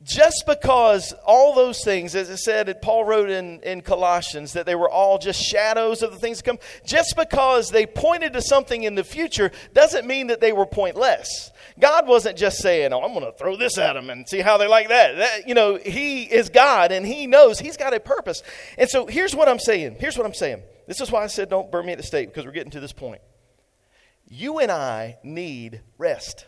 Just 0.02 0.45
because 0.47 1.14
all 1.25 1.54
those 1.54 1.83
things, 1.83 2.14
as 2.14 2.31
I 2.31 2.35
said, 2.35 2.83
Paul 2.83 3.07
wrote 3.07 3.31
in, 3.31 3.61
in 3.61 3.81
Colossians, 3.81 4.52
that 4.52 4.66
they 4.66 4.75
were 4.75 4.90
all 4.90 5.16
just 5.16 5.40
shadows 5.40 6.02
of 6.02 6.12
the 6.12 6.19
things 6.19 6.38
to 6.38 6.45
come, 6.45 6.59
just 6.85 7.16
because 7.16 7.71
they 7.71 7.87
pointed 7.87 8.35
to 8.35 8.43
something 8.43 8.83
in 8.83 8.97
the 8.97 9.04
future 9.04 9.50
doesn't 9.73 10.07
mean 10.07 10.26
that 10.26 10.43
they 10.43 10.52
were 10.52 10.66
pointless. 10.66 11.50
God 11.81 12.07
wasn't 12.07 12.37
just 12.37 12.59
saying, 12.59 12.93
Oh, 12.93 13.00
I'm 13.00 13.14
going 13.14 13.25
to 13.25 13.33
throw 13.33 13.57
this 13.57 13.78
at 13.78 13.95
them 13.95 14.11
and 14.11 14.28
see 14.28 14.40
how 14.40 14.59
they 14.59 14.69
like 14.69 14.88
that. 14.88 15.16
that. 15.16 15.49
You 15.49 15.54
know, 15.54 15.76
He 15.76 16.25
is 16.25 16.50
God 16.50 16.93
and 16.93 17.07
He 17.07 17.26
knows 17.26 17.59
He's 17.59 17.78
got 17.78 17.95
a 17.95 18.00
purpose. 18.00 18.43
And 18.76 18.90
so 18.90 19.07
here's 19.07 19.35
what 19.35 19.49
I'm 19.49 19.59
saying. 19.59 19.97
Here's 19.99 20.19
what 20.19 20.26
I'm 20.26 20.35
saying. 20.35 20.62
This 20.87 21.00
is 21.00 21.11
why 21.11 21.25
I 21.25 21.28
said, 21.28 21.49
Don't 21.49 21.71
burn 21.71 21.87
me 21.87 21.93
at 21.93 21.99
the 21.99 22.04
stake 22.04 22.28
because 22.28 22.45
we're 22.45 22.52
getting 22.52 22.73
to 22.73 22.81
this 22.81 22.93
point. 22.93 23.23
You 24.28 24.59
and 24.59 24.71
I 24.71 25.19
need 25.23 25.81
rest. 25.99 26.47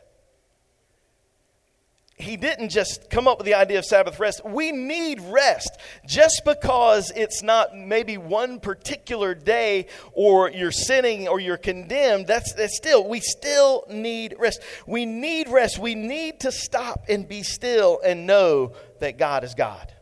He 2.18 2.38
didn't 2.38 2.70
just 2.70 3.10
come 3.10 3.28
up 3.28 3.36
with 3.36 3.44
the 3.44 3.52
idea 3.52 3.78
of 3.78 3.84
Sabbath 3.84 4.18
rest. 4.18 4.42
We 4.42 4.72
need 4.72 5.20
rest. 5.20 5.78
Just 6.06 6.42
because 6.46 7.12
it's 7.14 7.42
not 7.42 7.76
maybe 7.76 8.16
one 8.16 8.58
particular 8.58 9.34
day 9.34 9.88
or 10.12 10.50
you're 10.50 10.72
sinning 10.72 11.28
or 11.28 11.40
you're 11.40 11.58
condemned, 11.58 12.26
that's, 12.26 12.54
that's 12.54 12.74
still, 12.74 13.06
we 13.06 13.20
still 13.20 13.84
need 13.90 14.34
rest. 14.38 14.62
We 14.86 15.04
need 15.04 15.50
rest. 15.50 15.78
We 15.78 15.94
need 15.94 16.40
to 16.40 16.52
stop 16.52 17.04
and 17.06 17.28
be 17.28 17.42
still 17.42 18.00
and 18.02 18.26
know 18.26 18.72
that 19.00 19.18
God 19.18 19.44
is 19.44 19.54
God. 19.54 19.92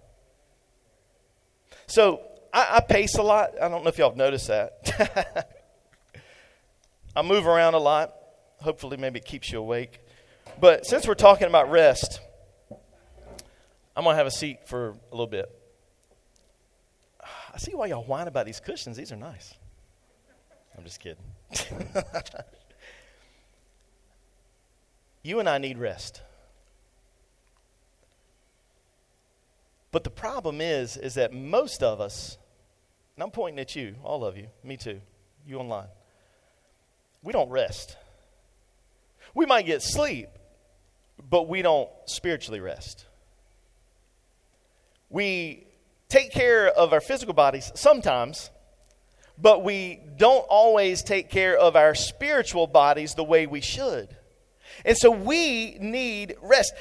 So 1.88 2.20
I, 2.52 2.76
I 2.76 2.80
pace 2.80 3.16
a 3.16 3.22
lot. 3.22 3.60
I 3.60 3.68
don't 3.68 3.82
know 3.82 3.88
if 3.88 3.98
y'all 3.98 4.10
have 4.10 4.16
noticed 4.16 4.46
that. 4.46 5.48
I 7.16 7.22
move 7.22 7.46
around 7.46 7.74
a 7.74 7.78
lot. 7.78 8.12
Hopefully, 8.60 8.96
maybe 8.96 9.20
it 9.20 9.24
keeps 9.24 9.52
you 9.52 9.58
awake. 9.58 10.00
But 10.60 10.84
since 10.84 11.06
we're 11.06 11.14
talking 11.14 11.46
about 11.46 11.70
rest, 11.70 12.20
I'm 13.96 14.02
going 14.02 14.14
to 14.14 14.18
have 14.18 14.26
a 14.26 14.32
seat 14.32 14.66
for 14.66 14.90
a 14.90 14.94
little 15.12 15.26
bit. 15.28 15.48
I 17.22 17.58
see 17.58 17.72
why 17.74 17.86
y'all 17.86 18.02
whine 18.04 18.26
about 18.26 18.46
these 18.46 18.58
cushions. 18.58 18.96
These 18.96 19.12
are 19.12 19.16
nice. 19.16 19.54
I'm 20.76 20.82
just 20.82 20.98
kidding. 20.98 21.22
you 25.22 25.38
and 25.38 25.48
I 25.48 25.58
need 25.58 25.78
rest. 25.78 26.20
But 29.92 30.02
the 30.02 30.10
problem 30.10 30.60
is, 30.60 30.96
is 30.96 31.14
that 31.14 31.32
most 31.32 31.80
of 31.84 32.00
us, 32.00 32.38
and 33.14 33.22
I'm 33.22 33.30
pointing 33.30 33.60
at 33.60 33.76
you, 33.76 33.94
all 34.02 34.24
of 34.24 34.36
you, 34.36 34.48
me 34.64 34.76
too, 34.76 35.00
you 35.46 35.58
online 35.58 35.86
we 37.24 37.32
don't 37.32 37.48
rest. 37.48 37.96
We 39.34 39.46
might 39.46 39.66
get 39.66 39.82
sleep, 39.82 40.28
but 41.28 41.48
we 41.48 41.62
don't 41.62 41.88
spiritually 42.04 42.60
rest. 42.60 43.06
We 45.08 45.66
take 46.08 46.32
care 46.32 46.68
of 46.68 46.92
our 46.92 47.00
physical 47.00 47.34
bodies 47.34 47.72
sometimes, 47.74 48.50
but 49.38 49.64
we 49.64 50.00
don't 50.16 50.44
always 50.48 51.02
take 51.02 51.30
care 51.30 51.56
of 51.56 51.76
our 51.76 51.94
spiritual 51.94 52.66
bodies 52.66 53.14
the 53.14 53.24
way 53.24 53.46
we 53.46 53.60
should. 53.62 54.14
And 54.84 54.96
so 54.96 55.10
we 55.10 55.78
need 55.80 56.36
rest. 56.42 56.74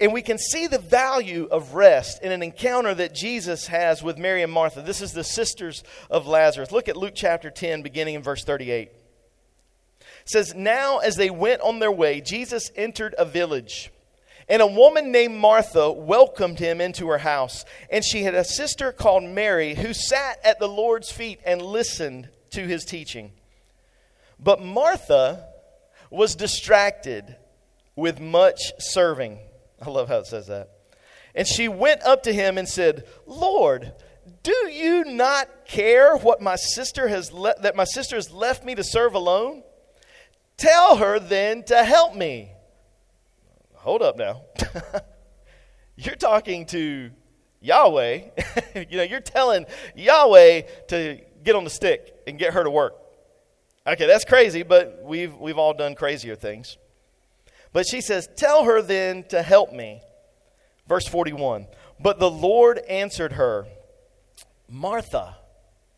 And 0.00 0.12
we 0.12 0.22
can 0.22 0.38
see 0.38 0.68
the 0.68 0.78
value 0.78 1.48
of 1.50 1.74
rest 1.74 2.22
in 2.22 2.30
an 2.30 2.42
encounter 2.42 2.94
that 2.94 3.14
Jesus 3.14 3.66
has 3.66 4.00
with 4.00 4.16
Mary 4.16 4.42
and 4.42 4.52
Martha. 4.52 4.80
This 4.80 5.00
is 5.00 5.12
the 5.12 5.24
sisters 5.24 5.82
of 6.08 6.28
Lazarus. 6.28 6.70
Look 6.70 6.88
at 6.88 6.96
Luke 6.96 7.14
chapter 7.16 7.50
10, 7.50 7.82
beginning 7.82 8.14
in 8.14 8.22
verse 8.22 8.44
38 8.44 8.90
says, 10.28 10.54
Now 10.54 10.98
as 10.98 11.16
they 11.16 11.30
went 11.30 11.60
on 11.62 11.78
their 11.78 11.92
way, 11.92 12.20
Jesus 12.20 12.70
entered 12.76 13.14
a 13.18 13.24
village. 13.24 13.90
And 14.48 14.62
a 14.62 14.66
woman 14.66 15.12
named 15.12 15.36
Martha 15.36 15.90
welcomed 15.92 16.58
him 16.58 16.80
into 16.80 17.08
her 17.08 17.18
house. 17.18 17.64
And 17.90 18.02
she 18.04 18.22
had 18.22 18.34
a 18.34 18.44
sister 18.44 18.92
called 18.92 19.24
Mary 19.24 19.74
who 19.74 19.92
sat 19.92 20.38
at 20.42 20.58
the 20.58 20.68
Lord's 20.68 21.12
feet 21.12 21.40
and 21.44 21.60
listened 21.60 22.30
to 22.50 22.66
his 22.66 22.84
teaching. 22.84 23.32
But 24.40 24.62
Martha 24.62 25.48
was 26.10 26.34
distracted 26.34 27.36
with 27.94 28.20
much 28.20 28.72
serving. 28.78 29.38
I 29.82 29.90
love 29.90 30.08
how 30.08 30.18
it 30.18 30.26
says 30.26 30.46
that. 30.46 30.70
And 31.34 31.46
she 31.46 31.68
went 31.68 32.02
up 32.02 32.22
to 32.22 32.32
him 32.32 32.56
and 32.56 32.66
said, 32.66 33.06
Lord, 33.26 33.92
do 34.42 34.70
you 34.72 35.04
not 35.04 35.66
care 35.66 36.16
what 36.16 36.40
my 36.40 36.56
sister 36.56 37.08
has 37.08 37.32
le- 37.32 37.60
that 37.60 37.76
my 37.76 37.84
sister 37.84 38.16
has 38.16 38.32
left 38.32 38.64
me 38.64 38.74
to 38.74 38.84
serve 38.84 39.14
alone? 39.14 39.62
Tell 40.58 40.96
her 40.96 41.18
then 41.18 41.62
to 41.64 41.84
help 41.84 42.14
me. 42.14 42.52
Hold 43.76 44.02
up 44.02 44.18
now. 44.18 44.42
you're 45.96 46.16
talking 46.16 46.66
to 46.66 47.10
Yahweh. 47.60 48.20
you 48.90 48.96
know, 48.96 49.04
you're 49.04 49.20
telling 49.20 49.66
Yahweh 49.94 50.62
to 50.88 51.20
get 51.44 51.54
on 51.54 51.64
the 51.64 51.70
stick 51.70 52.14
and 52.26 52.38
get 52.38 52.54
her 52.54 52.64
to 52.64 52.70
work. 52.70 52.94
Okay, 53.86 54.06
that's 54.06 54.24
crazy, 54.24 54.64
but 54.64 55.00
we've, 55.02 55.34
we've 55.36 55.56
all 55.56 55.72
done 55.72 55.94
crazier 55.94 56.34
things. 56.34 56.76
But 57.72 57.86
she 57.86 58.00
says, 58.00 58.28
Tell 58.36 58.64
her 58.64 58.82
then 58.82 59.24
to 59.28 59.42
help 59.42 59.72
me. 59.72 60.02
Verse 60.88 61.06
41 61.06 61.66
But 62.00 62.18
the 62.18 62.30
Lord 62.30 62.78
answered 62.88 63.34
her, 63.34 63.66
Martha, 64.68 65.36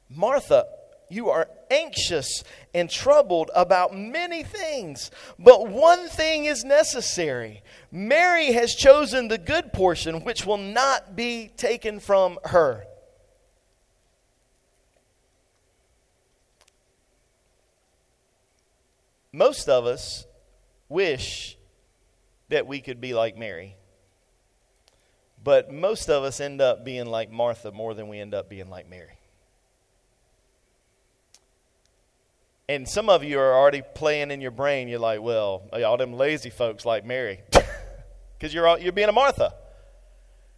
Martha, 0.08 0.66
you 1.08 1.30
are 1.30 1.48
anxious 1.70 2.44
and 2.74 2.90
troubled 2.90 3.50
about 3.54 3.96
many 3.96 4.42
things, 4.42 5.10
but 5.38 5.68
one 5.68 6.08
thing 6.08 6.44
is 6.44 6.64
necessary. 6.64 7.62
Mary 7.90 8.52
has 8.52 8.74
chosen 8.74 9.28
the 9.28 9.38
good 9.38 9.72
portion, 9.72 10.24
which 10.24 10.44
will 10.44 10.58
not 10.58 11.14
be 11.16 11.48
taken 11.56 12.00
from 12.00 12.38
her. 12.46 12.84
Most 19.32 19.68
of 19.68 19.86
us 19.86 20.26
wish 20.88 21.56
that 22.48 22.66
we 22.66 22.80
could 22.80 23.00
be 23.00 23.14
like 23.14 23.36
Mary. 23.36 23.76
But 25.42 25.72
most 25.72 26.10
of 26.10 26.24
us 26.24 26.40
end 26.40 26.60
up 26.60 26.84
being 26.84 27.06
like 27.06 27.30
Martha 27.30 27.70
more 27.70 27.94
than 27.94 28.08
we 28.08 28.18
end 28.18 28.34
up 28.34 28.50
being 28.50 28.68
like 28.68 28.88
Mary. 28.90 29.19
And 32.70 32.88
some 32.88 33.08
of 33.08 33.24
you 33.24 33.40
are 33.40 33.52
already 33.52 33.82
playing 33.96 34.30
in 34.30 34.40
your 34.40 34.52
brain. 34.52 34.86
You're 34.86 35.00
like, 35.00 35.20
well, 35.20 35.68
all 35.72 35.96
them 35.96 36.12
lazy 36.12 36.50
folks 36.50 36.86
like 36.86 37.04
Mary. 37.04 37.40
Because 38.38 38.54
you're, 38.54 38.78
you're 38.78 38.92
being 38.92 39.10
a 39.10 39.12
Martha. 39.12 39.52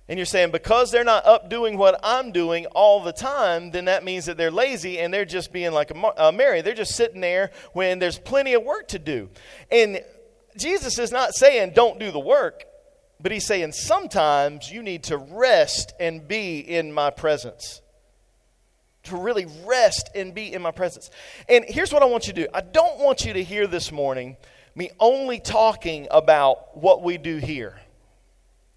And 0.07 0.17
you're 0.17 0.25
saying, 0.25 0.53
because 0.53 0.93
they're 0.93 1.03
not 1.03 1.27
up 1.27 1.51
doing 1.51 1.77
what 1.77 1.99
I'm 2.05 2.31
doing 2.31 2.67
all 2.67 3.03
the 3.03 3.13
time, 3.13 3.73
then 3.73 3.87
that 3.87 4.05
means 4.05 4.27
that 4.27 4.37
they're 4.37 4.53
lazy 4.53 5.01
and 5.01 5.13
they're 5.13 5.25
just 5.25 5.53
being 5.53 5.73
like 5.73 5.91
a, 5.91 5.95
a 5.95 6.29
uh, 6.29 6.33
Mary. 6.33 6.61
They're 6.61 6.75
just 6.75 6.95
sitting 6.95 7.21
there 7.21 7.51
when 7.73 7.99
there's 7.99 8.21
plenty 8.21 8.55
of 8.55 8.63
work 8.63 8.87
to 8.89 9.01
do. 9.01 9.31
And 9.69 10.01
Jesus 10.57 11.01
is 11.01 11.11
not 11.11 11.35
saying 11.35 11.73
don't 11.75 11.99
do 11.99 12.13
the 12.13 12.21
work, 12.21 12.67
but 13.19 13.33
he's 13.33 13.47
saying 13.47 13.73
sometimes 13.73 14.71
you 14.71 14.81
need 14.85 15.03
to 15.05 15.17
rest 15.17 15.93
and 15.99 16.29
be 16.29 16.61
in 16.61 16.93
my 16.93 17.11
presence. 17.11 17.82
To 19.05 19.17
really 19.17 19.47
rest 19.65 20.11
and 20.15 20.33
be 20.33 20.53
in 20.53 20.63
my 20.63 20.71
presence. 20.71 21.11
And 21.49 21.65
here's 21.67 21.93
what 21.93 22.03
I 22.03 22.07
want 22.07 22.29
you 22.29 22.33
to 22.35 22.43
do 22.43 22.49
I 22.55 22.61
don't 22.61 23.01
want 23.01 23.25
you 23.25 23.33
to 23.33 23.43
hear 23.43 23.67
this 23.67 23.91
morning 23.91 24.37
me 24.75 24.91
only 25.01 25.39
talking 25.39 26.07
about 26.11 26.77
what 26.77 27.03
we 27.03 27.19
do 27.19 27.37
here 27.37 27.81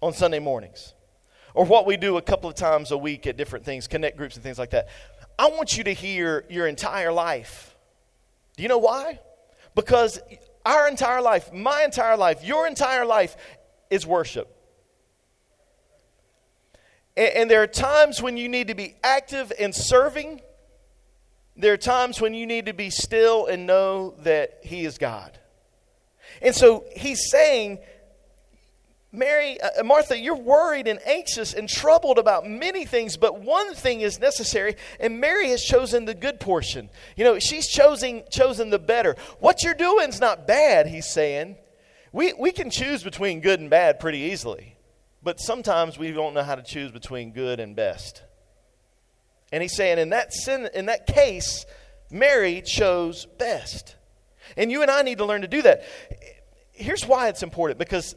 on 0.02 0.12
Sunday 0.12 0.38
mornings 0.38 0.94
or 1.54 1.64
what 1.64 1.86
we 1.86 1.96
do 1.96 2.18
a 2.18 2.22
couple 2.22 2.50
of 2.50 2.54
times 2.54 2.90
a 2.90 2.98
week 2.98 3.26
at 3.26 3.36
different 3.36 3.64
things, 3.64 3.86
connect 3.86 4.16
groups 4.16 4.34
and 4.34 4.42
things 4.42 4.58
like 4.58 4.70
that. 4.70 4.88
I 5.38 5.48
want 5.48 5.78
you 5.78 5.84
to 5.84 5.92
hear 5.94 6.44
your 6.50 6.66
entire 6.66 7.12
life. 7.12 7.74
Do 8.56 8.62
you 8.62 8.68
know 8.68 8.78
why? 8.78 9.20
Because 9.74 10.20
our 10.64 10.88
entire 10.88 11.22
life, 11.22 11.52
my 11.52 11.82
entire 11.82 12.16
life, 12.16 12.44
your 12.44 12.66
entire 12.66 13.06
life 13.06 13.36
is 13.90 14.06
worship. 14.06 14.55
And, 17.16 17.34
and 17.34 17.50
there 17.50 17.62
are 17.62 17.66
times 17.66 18.22
when 18.22 18.36
you 18.36 18.48
need 18.48 18.68
to 18.68 18.74
be 18.74 18.94
active 19.02 19.52
and 19.58 19.74
serving. 19.74 20.40
There 21.56 21.72
are 21.72 21.78
times 21.78 22.20
when 22.20 22.34
you 22.34 22.46
need 22.46 22.66
to 22.66 22.74
be 22.74 22.90
still 22.90 23.46
and 23.46 23.66
know 23.66 24.14
that 24.20 24.58
He 24.62 24.84
is 24.84 24.98
God. 24.98 25.38
And 26.42 26.54
so 26.54 26.84
He's 26.94 27.30
saying, 27.30 27.78
Mary, 29.16 29.58
uh, 29.60 29.82
Martha, 29.82 30.18
you're 30.18 30.36
worried 30.36 30.86
and 30.86 31.00
anxious 31.06 31.54
and 31.54 31.68
troubled 31.68 32.18
about 32.18 32.46
many 32.46 32.84
things, 32.84 33.16
but 33.16 33.40
one 33.40 33.74
thing 33.74 34.02
is 34.02 34.20
necessary, 34.20 34.76
and 35.00 35.20
Mary 35.20 35.48
has 35.48 35.62
chosen 35.62 36.04
the 36.04 36.14
good 36.14 36.38
portion. 36.38 36.90
You 37.16 37.24
know, 37.24 37.38
she's 37.38 37.66
chosen 37.66 38.24
chosen 38.30 38.68
the 38.68 38.78
better. 38.78 39.16
What 39.40 39.62
you're 39.62 39.74
doing 39.74 40.10
is 40.10 40.20
not 40.20 40.46
bad, 40.46 40.86
he's 40.86 41.08
saying. 41.08 41.56
We 42.12 42.34
we 42.34 42.52
can 42.52 42.68
choose 42.68 43.02
between 43.02 43.40
good 43.40 43.58
and 43.58 43.70
bad 43.70 44.00
pretty 44.00 44.18
easily, 44.18 44.75
but 45.26 45.40
sometimes 45.40 45.98
we 45.98 46.12
don't 46.12 46.34
know 46.34 46.44
how 46.44 46.54
to 46.54 46.62
choose 46.62 46.92
between 46.92 47.32
good 47.32 47.58
and 47.58 47.74
best. 47.74 48.22
And 49.50 49.60
he's 49.60 49.74
saying 49.74 49.98
in 49.98 50.10
that 50.10 50.32
sin, 50.32 50.68
in 50.72 50.86
that 50.86 51.08
case, 51.08 51.66
Mary 52.12 52.62
chose 52.62 53.26
best. 53.36 53.96
And 54.56 54.70
you 54.70 54.82
and 54.82 54.90
I 54.90 55.02
need 55.02 55.18
to 55.18 55.24
learn 55.24 55.40
to 55.40 55.48
do 55.48 55.62
that. 55.62 55.82
Here's 56.70 57.04
why 57.04 57.26
it's 57.26 57.42
important 57.42 57.80
because 57.80 58.14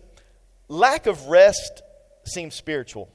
lack 0.68 1.08
of 1.08 1.25
rest 1.25 1.82
seems 2.25 2.54
spiritual. 2.54 3.10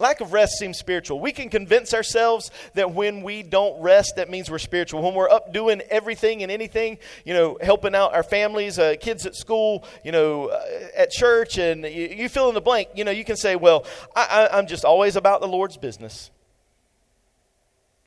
Lack 0.00 0.20
of 0.20 0.32
rest 0.32 0.58
seems 0.58 0.78
spiritual. 0.78 1.18
We 1.18 1.32
can 1.32 1.48
convince 1.48 1.92
ourselves 1.92 2.52
that 2.74 2.94
when 2.94 3.22
we 3.22 3.42
don't 3.42 3.82
rest, 3.82 4.14
that 4.14 4.30
means 4.30 4.48
we're 4.48 4.58
spiritual. 4.60 5.02
When 5.02 5.12
we're 5.12 5.28
up 5.28 5.52
doing 5.52 5.80
everything 5.90 6.44
and 6.44 6.52
anything, 6.52 6.98
you 7.24 7.34
know, 7.34 7.58
helping 7.60 7.96
out 7.96 8.14
our 8.14 8.22
families, 8.22 8.78
uh, 8.78 8.94
kids 9.00 9.26
at 9.26 9.34
school, 9.34 9.84
you 10.04 10.12
know, 10.12 10.50
uh, 10.50 10.62
at 10.96 11.10
church, 11.10 11.58
and 11.58 11.82
you, 11.82 12.06
you, 12.16 12.28
fill 12.28 12.48
in 12.48 12.54
the 12.54 12.60
blank, 12.60 12.90
you 12.94 13.02
know, 13.02 13.10
you 13.10 13.24
can 13.24 13.36
say, 13.36 13.56
well, 13.56 13.84
I, 14.14 14.48
I, 14.52 14.58
I'm 14.58 14.68
just 14.68 14.84
always 14.84 15.16
about 15.16 15.40
the 15.40 15.48
Lord's 15.48 15.76
business. 15.76 16.30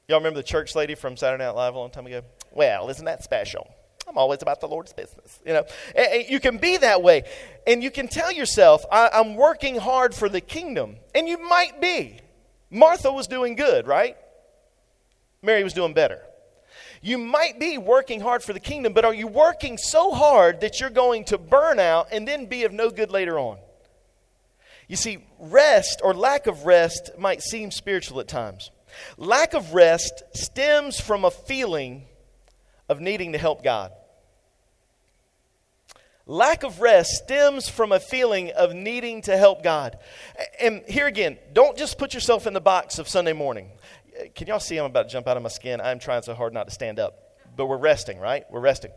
Y'all 0.07 0.19
remember 0.19 0.39
the 0.39 0.43
church 0.43 0.75
lady 0.75 0.95
from 0.95 1.17
Saturday 1.17 1.43
Night 1.43 1.55
Live 1.55 1.75
a 1.75 1.77
long 1.77 1.89
time 1.89 2.05
ago? 2.05 2.21
Well, 2.53 2.87
isn't 2.89 3.05
that 3.05 3.21
special? 3.21 3.67
I'm 4.11 4.17
always 4.17 4.41
about 4.41 4.59
the 4.59 4.67
Lord's 4.67 4.91
business. 4.91 5.39
You 5.45 5.53
know, 5.53 5.65
and 5.95 6.27
you 6.27 6.41
can 6.41 6.57
be 6.57 6.75
that 6.77 7.01
way, 7.01 7.23
and 7.65 7.81
you 7.81 7.89
can 7.89 8.09
tell 8.09 8.31
yourself, 8.31 8.83
"I'm 8.91 9.35
working 9.35 9.77
hard 9.77 10.13
for 10.13 10.27
the 10.27 10.41
kingdom," 10.41 10.97
and 11.15 11.29
you 11.29 11.37
might 11.37 11.79
be. 11.79 12.19
Martha 12.69 13.11
was 13.11 13.27
doing 13.27 13.55
good, 13.55 13.87
right? 13.87 14.17
Mary 15.41 15.63
was 15.63 15.73
doing 15.73 15.93
better. 15.93 16.21
You 17.01 17.17
might 17.17 17.57
be 17.57 17.77
working 17.77 18.19
hard 18.19 18.43
for 18.43 18.53
the 18.53 18.59
kingdom, 18.59 18.93
but 18.93 19.05
are 19.05 19.13
you 19.13 19.27
working 19.27 19.77
so 19.77 20.11
hard 20.11 20.61
that 20.61 20.79
you're 20.79 20.89
going 20.89 21.23
to 21.25 21.37
burn 21.37 21.79
out 21.79 22.09
and 22.11 22.27
then 22.27 22.45
be 22.45 22.63
of 22.63 22.73
no 22.73 22.89
good 22.89 23.11
later 23.11 23.39
on? 23.39 23.57
You 24.87 24.97
see, 24.97 25.25
rest 25.39 26.01
or 26.03 26.13
lack 26.13 26.47
of 26.47 26.65
rest 26.65 27.17
might 27.17 27.41
seem 27.41 27.71
spiritual 27.71 28.19
at 28.19 28.27
times. 28.27 28.71
Lack 29.17 29.53
of 29.53 29.73
rest 29.73 30.21
stems 30.33 30.99
from 30.99 31.23
a 31.23 31.31
feeling 31.31 32.07
of 32.89 32.99
needing 32.99 33.31
to 33.31 33.37
help 33.37 33.63
God. 33.63 33.93
Lack 36.31 36.63
of 36.63 36.79
rest 36.79 37.09
stems 37.11 37.67
from 37.67 37.91
a 37.91 37.99
feeling 37.99 38.51
of 38.51 38.73
needing 38.73 39.21
to 39.23 39.35
help 39.35 39.61
God. 39.61 39.99
And 40.61 40.81
here 40.87 41.05
again, 41.05 41.37
don't 41.51 41.77
just 41.77 41.97
put 41.97 42.13
yourself 42.13 42.47
in 42.47 42.53
the 42.53 42.61
box 42.61 42.99
of 42.99 43.09
Sunday 43.09 43.33
morning. 43.33 43.69
Can 44.33 44.47
y'all 44.47 44.61
see 44.61 44.77
I'm 44.77 44.85
about 44.85 45.09
to 45.09 45.09
jump 45.09 45.27
out 45.27 45.35
of 45.35 45.43
my 45.43 45.49
skin? 45.49 45.81
I'm 45.81 45.99
trying 45.99 46.21
so 46.21 46.33
hard 46.33 46.53
not 46.53 46.69
to 46.69 46.73
stand 46.73 46.99
up. 46.99 47.37
But 47.57 47.65
we're 47.65 47.75
resting, 47.75 48.17
right? 48.17 48.45
We're 48.49 48.61
resting. 48.61 48.91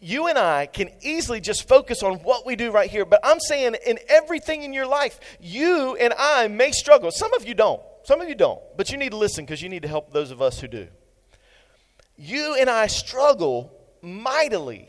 You 0.00 0.28
and 0.28 0.38
I 0.38 0.64
can 0.64 0.88
easily 1.02 1.42
just 1.42 1.68
focus 1.68 2.02
on 2.02 2.20
what 2.20 2.46
we 2.46 2.56
do 2.56 2.70
right 2.70 2.88
here, 2.88 3.04
but 3.04 3.20
I'm 3.22 3.38
saying 3.38 3.76
in 3.86 3.98
everything 4.08 4.62
in 4.62 4.72
your 4.72 4.86
life, 4.86 5.20
you 5.42 5.94
and 5.96 6.14
I 6.18 6.48
may 6.48 6.70
struggle. 6.70 7.10
Some 7.10 7.34
of 7.34 7.46
you 7.46 7.52
don't. 7.52 7.82
Some 8.04 8.22
of 8.22 8.30
you 8.30 8.34
don't. 8.34 8.60
But 8.78 8.90
you 8.90 8.96
need 8.96 9.10
to 9.10 9.18
listen 9.18 9.44
because 9.44 9.60
you 9.60 9.68
need 9.68 9.82
to 9.82 9.88
help 9.88 10.10
those 10.10 10.30
of 10.30 10.40
us 10.40 10.58
who 10.58 10.68
do 10.68 10.88
you 12.16 12.56
and 12.58 12.70
I 12.70 12.86
struggle 12.86 13.70
mightily 14.00 14.88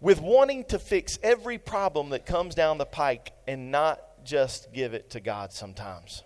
with 0.00 0.20
wanting 0.20 0.64
to 0.64 0.78
fix 0.78 1.18
every 1.22 1.58
problem 1.58 2.10
that 2.10 2.24
comes 2.24 2.54
down 2.54 2.78
the 2.78 2.86
pike 2.86 3.32
and 3.46 3.70
not 3.70 4.24
just 4.24 4.72
give 4.72 4.94
it 4.94 5.10
to 5.10 5.20
God 5.20 5.52
sometimes. 5.52 6.22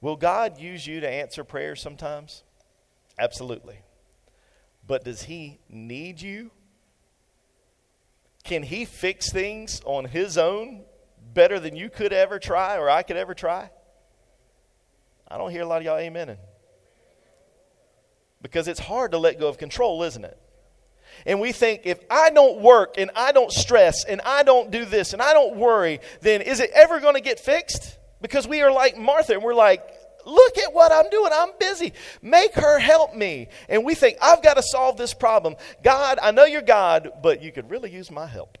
Will 0.00 0.16
God 0.16 0.58
use 0.58 0.86
you 0.86 1.00
to 1.00 1.08
answer 1.08 1.44
prayers 1.44 1.80
sometimes? 1.80 2.42
Absolutely. 3.18 3.78
But 4.86 5.04
does 5.04 5.22
He 5.22 5.60
need 5.68 6.20
you? 6.20 6.50
Can 8.42 8.64
He 8.64 8.84
fix 8.84 9.30
things 9.30 9.80
on 9.84 10.06
His 10.06 10.36
own 10.36 10.82
better 11.32 11.60
than 11.60 11.76
you 11.76 11.88
could 11.88 12.12
ever 12.12 12.38
try 12.38 12.76
or 12.78 12.90
I 12.90 13.02
could 13.02 13.16
ever 13.16 13.34
try? 13.34 13.70
I 15.28 15.38
don't 15.38 15.50
hear 15.50 15.62
a 15.62 15.66
lot 15.66 15.78
of 15.78 15.84
y'all 15.84 15.98
amening 15.98 16.38
because 18.42 18.66
it's 18.66 18.80
hard 18.80 19.12
to 19.12 19.18
let 19.18 19.38
go 19.38 19.48
of 19.48 19.56
control, 19.56 20.02
isn't 20.02 20.24
it? 20.24 20.38
And 21.26 21.40
we 21.40 21.52
think 21.52 21.82
if 21.84 22.00
I 22.10 22.30
don't 22.30 22.60
work 22.60 22.94
and 22.98 23.10
I 23.14 23.32
don't 23.32 23.52
stress 23.52 24.04
and 24.04 24.20
I 24.22 24.42
don't 24.42 24.70
do 24.70 24.84
this 24.84 25.12
and 25.12 25.22
I 25.22 25.32
don't 25.32 25.56
worry, 25.56 26.00
then 26.20 26.40
is 26.42 26.60
it 26.60 26.70
ever 26.74 27.00
going 27.00 27.14
to 27.14 27.20
get 27.20 27.38
fixed? 27.38 27.98
Because 28.20 28.46
we 28.46 28.62
are 28.62 28.72
like 28.72 28.96
Martha 28.96 29.34
and 29.34 29.42
we're 29.42 29.54
like, 29.54 29.82
look 30.24 30.58
at 30.58 30.72
what 30.72 30.92
I'm 30.92 31.10
doing. 31.10 31.30
I'm 31.34 31.50
busy. 31.58 31.92
Make 32.20 32.54
her 32.54 32.78
help 32.78 33.14
me. 33.14 33.48
And 33.68 33.84
we 33.84 33.94
think, 33.94 34.18
I've 34.22 34.42
got 34.42 34.54
to 34.54 34.62
solve 34.62 34.96
this 34.96 35.14
problem. 35.14 35.56
God, 35.82 36.18
I 36.22 36.30
know 36.30 36.44
you're 36.44 36.62
God, 36.62 37.10
but 37.22 37.42
you 37.42 37.52
could 37.52 37.70
really 37.70 37.90
use 37.90 38.10
my 38.10 38.26
help. 38.26 38.58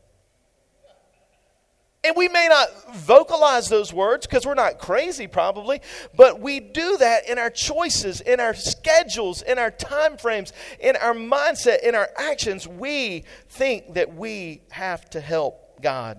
And 2.04 2.16
we 2.16 2.26
may 2.26 2.48
not 2.48 2.96
vocalize 2.96 3.68
those 3.68 3.92
words 3.92 4.26
because 4.26 4.44
we're 4.44 4.54
not 4.54 4.80
crazy, 4.80 5.28
probably, 5.28 5.80
but 6.16 6.40
we 6.40 6.58
do 6.58 6.96
that 6.96 7.28
in 7.28 7.38
our 7.38 7.50
choices, 7.50 8.20
in 8.20 8.40
our 8.40 8.54
schedules, 8.54 9.40
in 9.42 9.56
our 9.56 9.70
time 9.70 10.16
frames, 10.16 10.52
in 10.80 10.96
our 10.96 11.14
mindset, 11.14 11.84
in 11.84 11.94
our 11.94 12.10
actions. 12.16 12.66
We 12.66 13.22
think 13.50 13.94
that 13.94 14.16
we 14.16 14.62
have 14.70 15.08
to 15.10 15.20
help 15.20 15.80
God. 15.80 16.18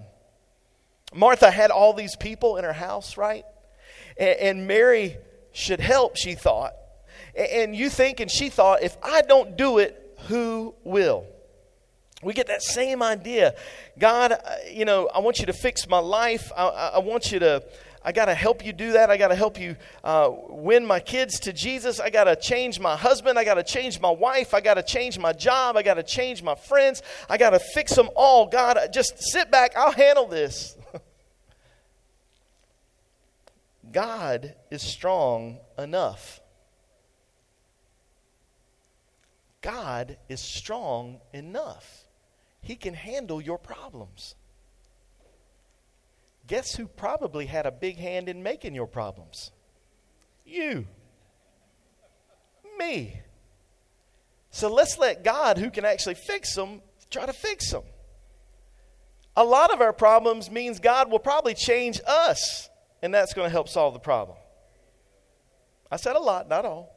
Martha 1.14 1.52
had 1.52 1.70
all 1.70 1.94
these 1.94 2.16
people 2.16 2.56
in 2.56 2.64
her 2.64 2.74
house, 2.74 3.18
right? 3.18 3.44
And, 4.18 4.68
Mary 4.68 5.18
should 5.52 5.82
help, 5.82 6.16
she 6.16 6.34
thought. 6.34 6.74
And 7.36 7.76
you 7.76 7.90
think, 7.90 8.22
and 8.22 8.32
she 8.32 8.50
thought, 8.50 8.84
if 8.84 8.96
I 9.04 9.22
don't 9.22 9.58
do 9.58 9.80
it, 9.80 10.18
who 10.28 10.76
will? 10.86 11.26
We 12.24 12.34
get 12.34 12.48
that 12.48 12.62
same 12.62 13.04
idea. 13.04 13.56
God, 13.98 14.32
uh, 14.32 14.38
you 14.72 14.86
know, 14.86 15.08
I 15.14 15.20
want 15.20 15.40
you 15.40 15.46
to 15.46 15.54
fix 15.54 15.88
my 15.88 16.00
life. 16.00 16.52
I, 16.56 16.68
I 16.96 17.00
want 17.00 17.32
you 17.32 17.40
to, 17.40 17.64
I 18.04 18.12
got 18.12 18.26
to 18.26 18.34
help 18.34 18.66
you 18.66 18.74
do 18.74 18.94
that. 18.94 19.10
I 19.10 19.18
got 19.18 19.30
to 19.30 19.36
help 19.36 19.60
you 19.60 19.76
uh, 20.04 20.30
win 20.50 20.86
my 20.86 21.00
kids 21.00 21.40
to 21.42 21.54
Jesus. 21.54 22.00
I 22.00 22.10
got 22.10 22.26
to 22.26 22.36
change 22.36 22.80
my 22.80 22.96
husband. 22.96 23.38
I 23.38 23.44
got 23.44 23.56
to 23.56 23.64
change 23.64 24.00
my 24.00 24.12
wife. 24.12 24.54
I 24.54 24.62
got 24.62 24.76
to 24.76 24.84
change 24.84 25.20
my 25.20 25.34
job. 25.34 25.78
I 25.78 25.84
got 25.84 25.96
to 25.96 26.04
change 26.04 26.42
my 26.44 26.56
friends. 26.56 27.02
I 27.30 27.38
got 27.38 27.52
to 27.52 27.60
fix 27.60 27.94
them 27.96 28.10
all. 28.16 28.48
God, 28.48 28.78
just 28.94 29.22
sit 29.22 29.52
back. 29.52 29.76
I'll 29.76 29.92
handle 29.92 30.28
this. 30.28 30.78
God 33.92 34.56
is 34.72 34.82
strong 34.82 35.60
enough. 35.78 36.42
God 39.62 40.18
is 40.28 40.42
strong 40.42 41.22
enough. 41.34 42.04
He 42.64 42.76
can 42.78 42.94
handle 42.94 43.42
your 43.42 43.58
problems. 43.58 44.36
Guess 46.48 46.76
who 46.76 46.88
probably 46.88 47.46
had 47.46 47.66
a 47.66 47.72
big 47.72 47.98
hand 47.98 48.30
in 48.30 48.42
making 48.42 48.74
your 48.74 48.88
problems? 48.88 49.52
You. 50.46 50.88
Me. 52.80 53.22
So 54.50 54.74
let's 54.74 54.98
let 54.98 55.24
God, 55.24 55.58
who 55.58 55.70
can 55.70 55.84
actually 55.84 56.16
fix 56.16 56.56
them, 56.56 56.82
try 57.10 57.26
to 57.26 57.34
fix 57.34 57.70
them. 57.72 57.84
A 59.36 59.44
lot 59.44 59.74
of 59.74 59.82
our 59.82 59.94
problems 59.94 60.50
means 60.50 60.80
God 60.80 61.12
will 61.12 61.20
probably 61.20 61.56
change 61.56 62.00
us, 62.08 62.70
and 63.02 63.14
that's 63.14 63.34
going 63.34 63.48
to 63.48 63.52
help 63.52 63.68
solve 63.68 63.94
the 63.94 64.00
problem. 64.00 64.38
I 65.92 65.98
said 65.98 66.16
a 66.16 66.20
lot, 66.20 66.48
not 66.48 66.66
all. 66.66 66.93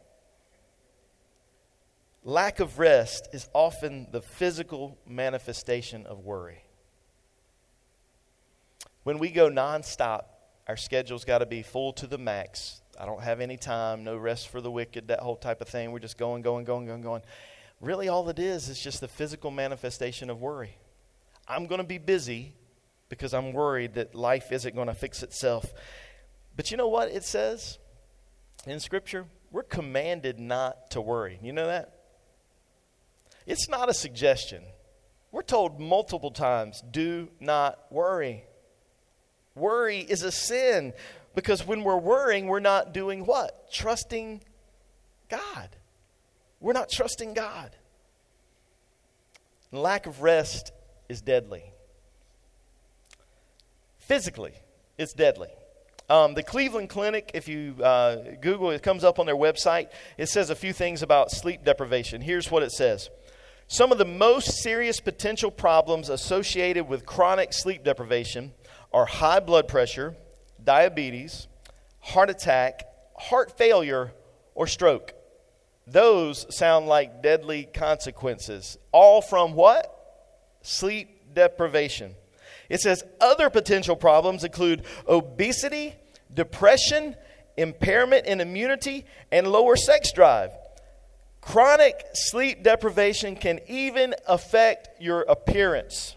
Lack 2.26 2.58
of 2.58 2.80
rest 2.80 3.28
is 3.32 3.48
often 3.52 4.08
the 4.10 4.20
physical 4.20 4.98
manifestation 5.06 6.04
of 6.06 6.24
worry. 6.24 6.64
When 9.04 9.20
we 9.20 9.30
go 9.30 9.48
nonstop, 9.48 10.24
our 10.66 10.76
schedule's 10.76 11.24
got 11.24 11.38
to 11.38 11.46
be 11.46 11.62
full 11.62 11.92
to 11.92 12.08
the 12.08 12.18
max. 12.18 12.80
I 12.98 13.06
don't 13.06 13.22
have 13.22 13.40
any 13.40 13.56
time, 13.56 14.02
no 14.02 14.16
rest 14.16 14.48
for 14.48 14.60
the 14.60 14.72
wicked, 14.72 15.06
that 15.06 15.20
whole 15.20 15.36
type 15.36 15.60
of 15.60 15.68
thing. 15.68 15.92
We're 15.92 16.00
just 16.00 16.18
going, 16.18 16.42
going, 16.42 16.64
going, 16.64 16.86
going, 16.86 17.00
going. 17.00 17.22
Really, 17.80 18.08
all 18.08 18.28
it 18.28 18.40
is 18.40 18.68
is 18.68 18.80
just 18.80 19.00
the 19.00 19.06
physical 19.06 19.52
manifestation 19.52 20.28
of 20.28 20.40
worry. 20.40 20.78
I'm 21.46 21.66
going 21.66 21.80
to 21.80 21.86
be 21.86 21.98
busy 21.98 22.54
because 23.08 23.34
I'm 23.34 23.52
worried 23.52 23.94
that 23.94 24.16
life 24.16 24.50
isn't 24.50 24.74
going 24.74 24.88
to 24.88 24.94
fix 24.94 25.22
itself. 25.22 25.72
But 26.56 26.72
you 26.72 26.76
know 26.76 26.88
what 26.88 27.08
it 27.08 27.22
says 27.22 27.78
in 28.66 28.80
Scripture? 28.80 29.26
We're 29.52 29.62
commanded 29.62 30.40
not 30.40 30.90
to 30.90 31.00
worry. 31.00 31.38
You 31.40 31.52
know 31.52 31.68
that? 31.68 31.95
It's 33.46 33.68
not 33.68 33.88
a 33.88 33.94
suggestion. 33.94 34.62
We're 35.30 35.42
told 35.42 35.80
multiple 35.80 36.30
times 36.30 36.82
do 36.90 37.28
not 37.40 37.78
worry. 37.90 38.44
Worry 39.54 40.00
is 40.00 40.22
a 40.22 40.32
sin 40.32 40.92
because 41.34 41.66
when 41.66 41.84
we're 41.84 41.98
worrying, 41.98 42.46
we're 42.46 42.60
not 42.60 42.92
doing 42.92 43.24
what? 43.24 43.70
Trusting 43.72 44.42
God. 45.28 45.68
We're 46.60 46.72
not 46.72 46.90
trusting 46.90 47.34
God. 47.34 47.76
lack 49.72 50.06
of 50.06 50.22
rest 50.22 50.72
is 51.08 51.20
deadly. 51.20 51.62
Physically, 53.98 54.54
it's 54.96 55.12
deadly. 55.12 55.50
Um, 56.08 56.34
the 56.34 56.42
Cleveland 56.42 56.88
Clinic, 56.88 57.32
if 57.34 57.48
you 57.48 57.74
uh, 57.82 58.36
Google 58.40 58.70
it, 58.70 58.82
comes 58.82 59.04
up 59.04 59.18
on 59.18 59.26
their 59.26 59.36
website. 59.36 59.88
It 60.16 60.28
says 60.28 60.50
a 60.50 60.54
few 60.54 60.72
things 60.72 61.02
about 61.02 61.30
sleep 61.30 61.64
deprivation. 61.64 62.20
Here's 62.20 62.50
what 62.50 62.62
it 62.62 62.70
says 62.70 63.10
Some 63.68 63.90
of 63.90 63.98
the 63.98 64.04
most 64.04 64.62
serious 64.62 65.00
potential 65.00 65.50
problems 65.50 66.08
associated 66.08 66.86
with 66.88 67.04
chronic 67.04 67.52
sleep 67.52 67.82
deprivation 67.82 68.52
are 68.92 69.06
high 69.06 69.40
blood 69.40 69.66
pressure, 69.66 70.14
diabetes, 70.62 71.48
heart 71.98 72.30
attack, 72.30 72.84
heart 73.18 73.58
failure, 73.58 74.12
or 74.54 74.68
stroke. 74.68 75.14
Those 75.84 76.46
sound 76.56 76.86
like 76.86 77.22
deadly 77.22 77.64
consequences. 77.64 78.78
All 78.92 79.20
from 79.20 79.54
what? 79.54 79.92
Sleep 80.62 81.34
deprivation. 81.34 82.14
It 82.68 82.80
says 82.80 83.02
other 83.20 83.50
potential 83.50 83.96
problems 83.96 84.44
include 84.44 84.84
obesity, 85.08 85.96
depression, 86.32 87.16
impairment 87.56 88.26
in 88.26 88.40
immunity, 88.40 89.06
and 89.32 89.48
lower 89.48 89.74
sex 89.74 90.12
drive. 90.12 90.50
Chronic 91.46 92.04
sleep 92.12 92.64
deprivation 92.64 93.36
can 93.36 93.60
even 93.68 94.16
affect 94.26 95.00
your 95.00 95.20
appearance. 95.22 96.16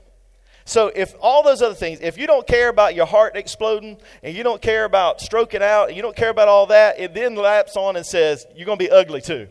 So, 0.65 0.87
if 0.87 1.13
all 1.21 1.43
those 1.43 1.61
other 1.61 1.75
things, 1.75 1.99
if 2.01 2.17
you 2.17 2.25
don't 2.25 2.47
care 2.47 2.67
about 2.67 2.95
your 2.95 3.05
heart 3.05 3.37
exploding 3.37 3.97
and 4.23 4.35
you 4.35 4.41
don't 4.41 4.59
care 4.59 4.85
about 4.85 5.21
stroking 5.21 5.61
out 5.61 5.89
and 5.89 5.95
you 5.95 6.01
don't 6.01 6.15
care 6.15 6.29
about 6.29 6.47
all 6.47 6.65
that, 6.67 6.99
it 6.99 7.13
then 7.13 7.35
laps 7.35 7.77
on 7.77 7.95
and 7.95 8.03
says, 8.03 8.47
you're 8.55 8.65
going 8.65 8.79
to 8.79 8.83
be 8.83 8.89
ugly 8.89 9.21
too. 9.21 9.47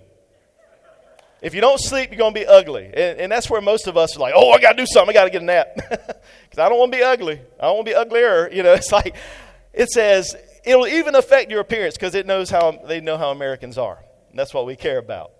If 1.40 1.54
you 1.54 1.60
don't 1.60 1.78
sleep, 1.78 2.10
you're 2.10 2.18
going 2.18 2.34
to 2.34 2.40
be 2.40 2.46
ugly. 2.46 2.86
And, 2.86 3.20
and 3.20 3.32
that's 3.32 3.48
where 3.48 3.60
most 3.60 3.86
of 3.86 3.96
us 3.96 4.16
are 4.16 4.20
like, 4.20 4.34
oh, 4.36 4.50
I 4.50 4.58
got 4.58 4.72
to 4.72 4.78
do 4.78 4.86
something. 4.86 5.16
I 5.16 5.20
got 5.20 5.24
to 5.26 5.30
get 5.30 5.42
a 5.42 5.44
nap. 5.44 5.76
Because 6.50 6.58
I 6.58 6.68
don't 6.68 6.78
want 6.78 6.90
to 6.90 6.98
be 6.98 7.04
ugly. 7.04 7.40
I 7.60 7.66
don't 7.66 7.76
want 7.76 7.86
to 7.86 7.92
be 7.92 7.94
uglier. 7.94 8.50
You 8.50 8.64
know, 8.64 8.72
it's 8.74 8.90
like, 8.90 9.14
it 9.72 9.90
says, 9.90 10.34
it'll 10.64 10.88
even 10.88 11.14
affect 11.14 11.52
your 11.52 11.60
appearance 11.60 11.94
because 11.94 12.16
it 12.16 12.26
knows 12.26 12.50
how, 12.50 12.72
they 12.72 13.00
know 13.00 13.16
how 13.16 13.30
Americans 13.30 13.78
are. 13.78 14.02
And 14.30 14.38
that's 14.38 14.52
what 14.52 14.66
we 14.66 14.74
care 14.74 14.98
about. 14.98 15.30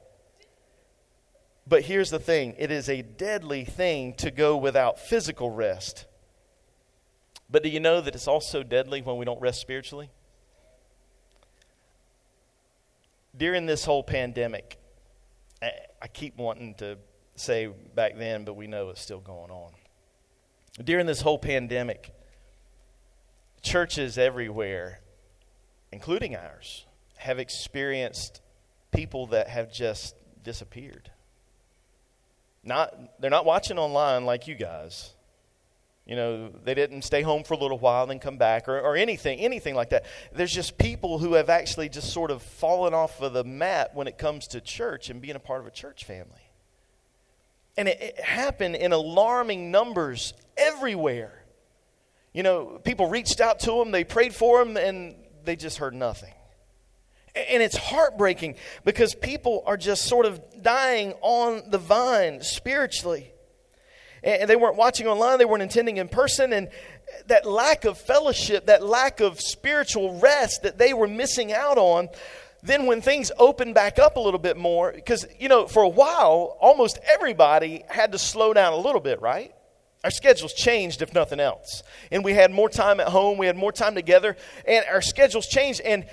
But 1.69 1.83
here's 1.83 2.11
the 2.11 2.19
thing 2.19 2.55
it 2.59 2.71
is 2.71 2.89
a 2.89 3.03
deadly 3.03 3.65
thing 3.65 4.15
to 4.15 4.31
go 4.31 4.57
without 4.57 4.99
physical 4.99 5.51
rest. 5.51 6.07
But 7.51 7.63
do 7.63 7.69
you 7.69 7.81
know 7.81 8.01
that 8.01 8.15
it's 8.15 8.29
also 8.29 8.63
deadly 8.63 9.03
when 9.03 9.17
we 9.17 9.25
don't 9.25 9.41
rest 9.41 9.61
spiritually? 9.61 10.11
During 13.37 13.67
this 13.67 13.85
whole 13.85 14.03
pandemic, 14.03 14.79
I 15.63 16.09
keep 16.13 16.37
wanting 16.37 16.75
to 16.77 16.99
say 17.37 17.67
back 17.95 18.17
then, 18.17 18.45
but 18.45 18.55
we 18.55 18.67
know 18.67 18.91
it's 18.91 19.01
still 19.01 19.21
going 19.21 19.51
on. 19.51 19.73
During 20.83 21.07
this 21.07 21.21
whole 21.21 21.39
pandemic, 21.39 22.13
churches 23.63 24.19
everywhere, 24.19 25.01
including 25.93 26.37
ours, 26.37 26.87
have 27.17 27.39
experienced 27.39 28.41
people 28.93 29.27
that 29.29 29.49
have 29.49 29.73
just 29.73 30.15
disappeared. 30.43 31.11
Not, 32.69 32.95
they're 33.19 33.31
not 33.31 33.47
watching 33.47 33.79
online 33.79 34.27
like 34.27 34.47
you 34.47 34.55
guys. 34.55 35.15
You 36.07 36.17
know, 36.17 36.51
they 36.65 36.75
didn't 36.75 37.03
stay 37.03 37.23
home 37.23 37.43
for 37.43 37.55
a 37.55 37.57
little 37.57 37.79
while 37.79 38.03
and 38.03 38.11
then 38.11 38.19
come 38.19 38.37
back 38.37 38.69
or, 38.69 38.79
or 38.79 38.95
anything, 38.95 39.41
anything 39.41 39.75
like 39.75 39.91
that. 39.91 40.05
There's 40.35 40.53
just 40.53 40.79
people 40.79 41.19
who 41.19 41.35
have 41.35 41.49
actually 41.49 41.89
just 41.89 42.13
sort 42.13 42.31
of 42.31 42.43
fallen 42.43 42.95
off 42.95 43.21
of 43.23 43.33
the 43.33 43.43
map 43.43 43.95
when 43.95 44.07
it 44.07 44.19
comes 44.19 44.47
to 44.49 44.61
church 44.61 45.11
and 45.11 45.21
being 45.21 45.35
a 45.35 45.41
part 45.41 45.61
of 45.61 45.67
a 45.67 45.71
church 45.71 46.05
family. 46.05 46.53
And 47.77 47.89
it, 47.89 48.01
it 48.01 48.21
happened 48.21 48.77
in 48.77 48.93
alarming 48.93 49.71
numbers 49.71 50.35
everywhere. 50.57 51.45
You 52.35 52.43
know, 52.43 52.81
people 52.85 53.09
reached 53.09 53.41
out 53.41 53.61
to 53.61 53.73
them, 53.73 53.91
they 53.91 54.05
prayed 54.05 54.35
for 54.35 54.63
them, 54.63 54.77
and 54.77 55.15
they 55.45 55.57
just 55.57 55.79
heard 55.79 55.95
nothing. 55.95 56.35
And 57.49 57.63
it's 57.63 57.77
heartbreaking 57.77 58.57
because 58.85 59.15
people 59.15 59.63
are 59.67 59.77
just 59.77 60.05
sort 60.07 60.27
of 60.27 60.41
dying 60.63 61.15
on 61.21 61.71
the 61.71 61.79
vine 61.79 62.43
spiritually. 62.43 63.33
And 64.23 64.51
they 64.51 64.57
weren't 64.57 64.77
watching 64.77 65.07
online, 65.07 65.39
they 65.39 65.45
weren't 65.45 65.63
attending 65.63 65.99
in 65.99 66.09
person. 66.09 66.53
And 66.53 66.69
that 67.27 67.47
lack 67.47 67.85
of 67.85 67.99
fellowship, 67.99 68.67
that 68.67 68.85
lack 68.85 69.21
of 69.21 69.41
spiritual 69.41 70.19
rest 70.19 70.63
that 70.63 70.79
they 70.79 70.93
were 70.93 71.07
missing 71.07 71.53
out 71.53 71.79
on, 71.79 72.09
then 72.63 72.87
when 72.87 73.01
things 73.01 73.31
opened 73.39 73.75
back 73.75 73.99
up 73.99 74.17
a 74.17 74.21
little 74.21 74.41
bit 74.41 74.57
more, 74.57 74.93
because, 74.93 75.27
you 75.39 75.49
know, 75.49 75.67
for 75.67 75.83
a 75.83 75.89
while, 75.89 76.57
almost 76.61 76.99
everybody 77.07 77.85
had 77.89 78.13
to 78.13 78.19
slow 78.19 78.53
down 78.53 78.73
a 78.73 78.77
little 78.77 79.01
bit, 79.01 79.21
right? 79.21 79.55
Our 80.05 80.11
schedules 80.11 80.53
changed, 80.53 81.03
if 81.03 81.13
nothing 81.13 81.41
else. 81.41 81.83
And 82.11 82.25
we 82.25 82.33
had 82.33 82.51
more 82.51 82.69
time 82.69 83.01
at 83.01 83.09
home, 83.09 83.39
we 83.39 83.47
had 83.47 83.57
more 83.57 83.73
time 83.73 83.95
together, 83.95 84.37
and 84.67 84.85
our 84.91 85.03
schedules 85.03 85.47
changed. 85.47 85.81
And 85.81 86.07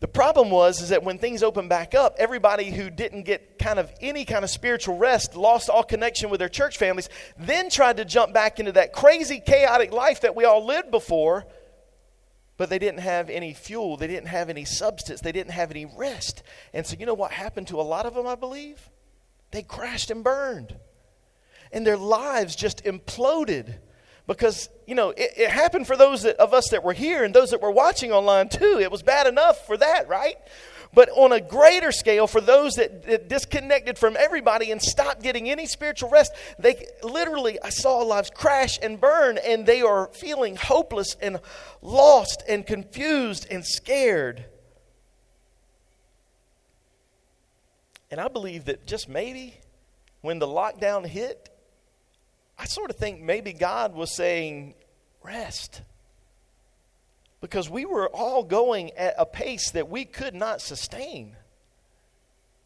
the 0.00 0.08
problem 0.08 0.50
was 0.50 0.80
is 0.80 0.88
that 0.88 1.04
when 1.04 1.18
things 1.18 1.42
opened 1.42 1.68
back 1.68 1.94
up, 1.94 2.16
everybody 2.18 2.70
who 2.70 2.88
didn't 2.88 3.24
get 3.24 3.58
kind 3.58 3.78
of 3.78 3.92
any 4.00 4.24
kind 4.24 4.44
of 4.44 4.50
spiritual 4.50 4.96
rest, 4.96 5.36
lost 5.36 5.68
all 5.68 5.82
connection 5.82 6.30
with 6.30 6.40
their 6.40 6.48
church 6.48 6.78
families, 6.78 7.10
then 7.38 7.68
tried 7.68 7.98
to 7.98 8.06
jump 8.06 8.32
back 8.32 8.58
into 8.58 8.72
that 8.72 8.94
crazy 8.94 9.40
chaotic 9.40 9.92
life 9.92 10.22
that 10.22 10.34
we 10.34 10.46
all 10.46 10.64
lived 10.64 10.90
before, 10.90 11.46
but 12.56 12.70
they 12.70 12.78
didn't 12.78 13.00
have 13.00 13.28
any 13.28 13.52
fuel, 13.52 13.98
they 13.98 14.06
didn't 14.06 14.28
have 14.28 14.48
any 14.48 14.64
substance, 14.64 15.20
they 15.20 15.32
didn't 15.32 15.52
have 15.52 15.70
any 15.70 15.84
rest. 15.84 16.42
And 16.72 16.86
so 16.86 16.96
you 16.98 17.04
know 17.04 17.14
what 17.14 17.32
happened 17.32 17.68
to 17.68 17.78
a 17.78 17.82
lot 17.82 18.06
of 18.06 18.14
them, 18.14 18.26
I 18.26 18.36
believe? 18.36 18.88
They 19.50 19.62
crashed 19.62 20.10
and 20.10 20.24
burned. 20.24 20.76
And 21.72 21.86
their 21.86 21.98
lives 21.98 22.56
just 22.56 22.84
imploded 22.84 23.78
because 24.30 24.68
you 24.86 24.94
know 24.94 25.10
it, 25.10 25.32
it 25.36 25.50
happened 25.50 25.86
for 25.86 25.96
those 25.96 26.22
that, 26.22 26.36
of 26.36 26.54
us 26.54 26.68
that 26.70 26.84
were 26.84 26.92
here 26.92 27.24
and 27.24 27.34
those 27.34 27.50
that 27.50 27.60
were 27.60 27.70
watching 27.70 28.12
online 28.12 28.48
too. 28.48 28.78
It 28.80 28.90
was 28.90 29.02
bad 29.02 29.26
enough 29.26 29.66
for 29.66 29.76
that 29.76 30.08
right? 30.08 30.36
But 30.92 31.08
on 31.10 31.30
a 31.30 31.40
greater 31.40 31.92
scale 31.92 32.26
for 32.26 32.40
those 32.40 32.74
that, 32.74 33.04
that 33.04 33.28
disconnected 33.28 33.96
from 33.96 34.16
everybody 34.18 34.72
and 34.72 34.82
stopped 34.82 35.22
getting 35.22 35.48
any 35.48 35.66
spiritual 35.66 36.10
rest 36.10 36.32
they 36.58 36.86
literally 37.02 37.58
i 37.62 37.70
saw 37.70 37.98
lives 37.98 38.30
crash 38.30 38.78
and 38.82 39.00
burn 39.00 39.38
and 39.38 39.66
they 39.66 39.82
are 39.82 40.10
feeling 40.14 40.56
hopeless 40.56 41.16
and 41.20 41.40
lost 41.82 42.42
and 42.48 42.66
confused 42.66 43.46
and 43.50 43.64
scared. 43.66 44.44
And 48.12 48.20
i 48.20 48.28
believe 48.28 48.66
that 48.66 48.86
just 48.86 49.08
maybe 49.08 49.54
when 50.20 50.38
the 50.38 50.46
lockdown 50.46 51.04
hit 51.04 51.49
I 52.60 52.66
sort 52.66 52.90
of 52.90 52.96
think 52.96 53.22
maybe 53.22 53.54
God 53.54 53.94
was 53.94 54.14
saying, 54.14 54.74
rest. 55.22 55.80
Because 57.40 57.70
we 57.70 57.86
were 57.86 58.10
all 58.10 58.44
going 58.44 58.90
at 58.98 59.14
a 59.16 59.24
pace 59.24 59.70
that 59.70 59.88
we 59.88 60.04
could 60.04 60.34
not 60.34 60.60
sustain. 60.60 61.36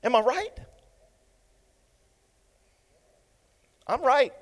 Am 0.02 0.16
I 0.16 0.20
right? 0.20 0.58
I'm 3.86 4.02
right. 4.02 4.32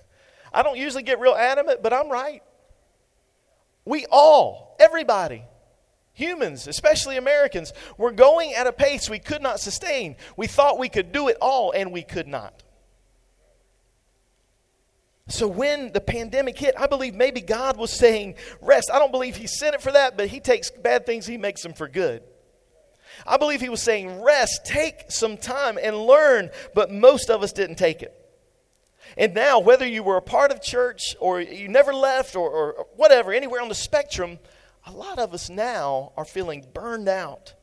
I 0.52 0.62
don't 0.62 0.76
usually 0.76 1.04
get 1.04 1.20
real 1.20 1.34
adamant, 1.34 1.82
but 1.82 1.94
I'm 1.94 2.10
right. 2.10 2.42
We 3.86 4.04
all, 4.10 4.76
everybody, 4.78 5.42
humans, 6.12 6.66
especially 6.66 7.16
Americans, 7.16 7.72
were 7.96 8.12
going 8.12 8.52
at 8.52 8.66
a 8.66 8.72
pace 8.72 9.08
we 9.08 9.20
could 9.20 9.40
not 9.40 9.58
sustain. 9.58 10.16
We 10.36 10.48
thought 10.48 10.78
we 10.78 10.90
could 10.90 11.12
do 11.12 11.28
it 11.28 11.38
all, 11.40 11.72
and 11.72 11.92
we 11.92 12.02
could 12.02 12.28
not. 12.28 12.62
So 15.28 15.46
when 15.46 15.92
the 15.92 16.00
pandemic 16.00 16.58
hit, 16.58 16.74
I 16.78 16.86
believe 16.86 17.14
maybe 17.14 17.42
God 17.42 17.76
was 17.76 17.90
saying, 17.90 18.36
rest. 18.62 18.90
I 18.92 18.98
don't 18.98 19.12
believe 19.12 19.36
He 19.36 19.46
sent 19.46 19.74
it 19.74 19.82
for 19.82 19.92
that, 19.92 20.16
but 20.16 20.28
He 20.28 20.40
takes 20.40 20.70
bad 20.70 21.04
things, 21.04 21.26
He 21.26 21.36
makes 21.36 21.62
them 21.62 21.74
for 21.74 21.86
good. 21.86 22.22
I 23.26 23.36
believe 23.36 23.60
He 23.60 23.68
was 23.68 23.82
saying, 23.82 24.22
rest, 24.22 24.64
take 24.64 25.10
some 25.10 25.36
time 25.36 25.78
and 25.80 25.96
learn, 25.96 26.50
but 26.74 26.90
most 26.90 27.30
of 27.30 27.42
us 27.42 27.52
didn't 27.52 27.76
take 27.76 28.02
it. 28.02 28.14
And 29.16 29.34
now, 29.34 29.58
whether 29.58 29.86
you 29.86 30.02
were 30.02 30.16
a 30.16 30.22
part 30.22 30.50
of 30.50 30.62
church 30.62 31.14
or 31.20 31.40
you 31.40 31.68
never 31.68 31.92
left 31.92 32.34
or, 32.34 32.50
or 32.50 32.86
whatever, 32.96 33.32
anywhere 33.32 33.60
on 33.60 33.68
the 33.68 33.74
spectrum, 33.74 34.38
a 34.86 34.92
lot 34.92 35.18
of 35.18 35.34
us 35.34 35.50
now 35.50 36.12
are 36.16 36.24
feeling 36.24 36.66
burned 36.72 37.08
out, 37.08 37.54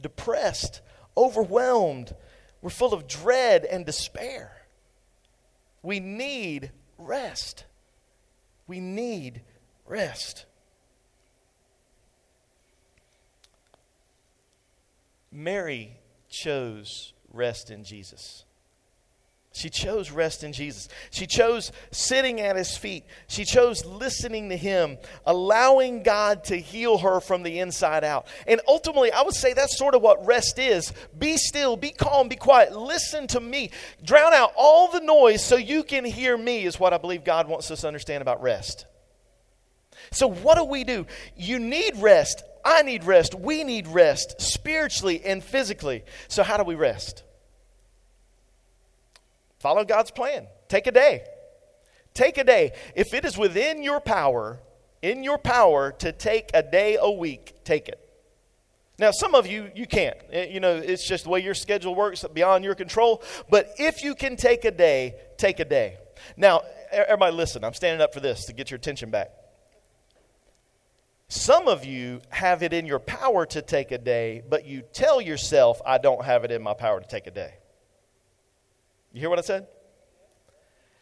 depressed, 0.00 0.80
overwhelmed. 1.16 2.14
We're 2.62 2.70
full 2.70 2.94
of 2.94 3.06
dread 3.06 3.64
and 3.64 3.84
despair. 3.84 4.52
We 5.82 6.00
need 6.00 6.70
rest. 7.00 7.64
We 8.66 8.80
need 8.80 9.42
rest. 9.86 10.46
Mary 15.32 15.96
chose 16.28 17.12
rest 17.32 17.70
in 17.70 17.84
Jesus. 17.84 18.44
She 19.52 19.68
chose 19.68 20.12
rest 20.12 20.44
in 20.44 20.52
Jesus. 20.52 20.88
She 21.10 21.26
chose 21.26 21.72
sitting 21.90 22.40
at 22.40 22.54
his 22.54 22.76
feet. 22.76 23.04
She 23.26 23.44
chose 23.44 23.84
listening 23.84 24.48
to 24.50 24.56
him, 24.56 24.96
allowing 25.26 26.04
God 26.04 26.44
to 26.44 26.56
heal 26.56 26.98
her 26.98 27.20
from 27.20 27.42
the 27.42 27.58
inside 27.58 28.04
out. 28.04 28.28
And 28.46 28.60
ultimately, 28.68 29.10
I 29.10 29.22
would 29.22 29.34
say 29.34 29.52
that's 29.52 29.76
sort 29.76 29.96
of 29.96 30.02
what 30.02 30.24
rest 30.24 30.60
is. 30.60 30.92
Be 31.18 31.36
still, 31.36 31.76
be 31.76 31.90
calm, 31.90 32.28
be 32.28 32.36
quiet. 32.36 32.76
Listen 32.76 33.26
to 33.28 33.40
me. 33.40 33.72
Drown 34.04 34.32
out 34.32 34.52
all 34.56 34.92
the 34.92 35.00
noise 35.00 35.44
so 35.44 35.56
you 35.56 35.82
can 35.82 36.04
hear 36.04 36.38
me, 36.38 36.64
is 36.64 36.78
what 36.78 36.92
I 36.92 36.98
believe 36.98 37.24
God 37.24 37.48
wants 37.48 37.72
us 37.72 37.80
to 37.80 37.88
understand 37.88 38.22
about 38.22 38.40
rest. 38.42 38.86
So, 40.12 40.28
what 40.28 40.58
do 40.58 40.64
we 40.64 40.84
do? 40.84 41.06
You 41.36 41.58
need 41.58 41.96
rest. 41.96 42.44
I 42.64 42.82
need 42.82 43.02
rest. 43.02 43.34
We 43.34 43.64
need 43.64 43.88
rest 43.88 44.40
spiritually 44.40 45.22
and 45.24 45.42
physically. 45.42 46.04
So, 46.28 46.44
how 46.44 46.56
do 46.56 46.62
we 46.62 46.76
rest? 46.76 47.24
Follow 49.60 49.84
God's 49.84 50.10
plan. 50.10 50.46
Take 50.68 50.86
a 50.86 50.92
day. 50.92 51.22
Take 52.14 52.38
a 52.38 52.44
day. 52.44 52.72
If 52.96 53.14
it 53.14 53.24
is 53.24 53.38
within 53.38 53.82
your 53.82 54.00
power, 54.00 54.58
in 55.02 55.22
your 55.22 55.38
power 55.38 55.92
to 55.92 56.12
take 56.12 56.50
a 56.54 56.62
day 56.62 56.96
a 57.00 57.10
week, 57.10 57.54
take 57.64 57.88
it. 57.88 58.00
Now, 58.98 59.12
some 59.12 59.34
of 59.34 59.46
you, 59.46 59.70
you 59.74 59.86
can't. 59.86 60.16
Eh, 60.30 60.48
you 60.50 60.60
know, 60.60 60.76
it's 60.76 61.06
just 61.06 61.24
the 61.24 61.30
way 61.30 61.40
your 61.40 61.54
schedule 61.54 61.94
works 61.94 62.24
beyond 62.34 62.64
your 62.64 62.74
control. 62.74 63.22
But 63.48 63.72
if 63.78 64.02
you 64.02 64.14
can 64.14 64.36
take 64.36 64.64
a 64.64 64.70
day, 64.70 65.14
take 65.38 65.60
a 65.60 65.64
day. 65.64 65.96
Now, 66.36 66.62
everybody 66.90 67.34
listen, 67.34 67.64
I'm 67.64 67.72
standing 67.72 68.02
up 68.02 68.12
for 68.12 68.20
this 68.20 68.44
to 68.46 68.52
get 68.52 68.70
your 68.70 68.76
attention 68.76 69.10
back. 69.10 69.30
Some 71.28 71.68
of 71.68 71.84
you 71.84 72.20
have 72.28 72.62
it 72.62 72.72
in 72.72 72.86
your 72.86 72.98
power 72.98 73.46
to 73.46 73.62
take 73.62 73.92
a 73.92 73.98
day, 73.98 74.42
but 74.48 74.66
you 74.66 74.82
tell 74.92 75.20
yourself, 75.20 75.80
I 75.86 75.98
don't 75.98 76.24
have 76.24 76.44
it 76.44 76.50
in 76.50 76.60
my 76.60 76.74
power 76.74 77.00
to 77.00 77.06
take 77.06 77.26
a 77.26 77.30
day. 77.30 77.54
You 79.12 79.20
hear 79.20 79.30
what 79.30 79.38
I 79.38 79.42
said? 79.42 79.66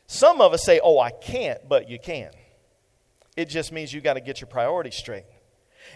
Some 0.06 0.40
of 0.40 0.52
us 0.52 0.64
say, 0.64 0.80
Oh, 0.82 0.98
I 0.98 1.10
can't, 1.10 1.68
but 1.68 1.88
you 1.88 1.98
can. 1.98 2.30
It 3.36 3.48
just 3.48 3.70
means 3.72 3.92
you 3.92 4.00
got 4.00 4.14
to 4.14 4.20
get 4.20 4.40
your 4.40 4.48
priorities 4.48 4.96
straight. 4.96 5.26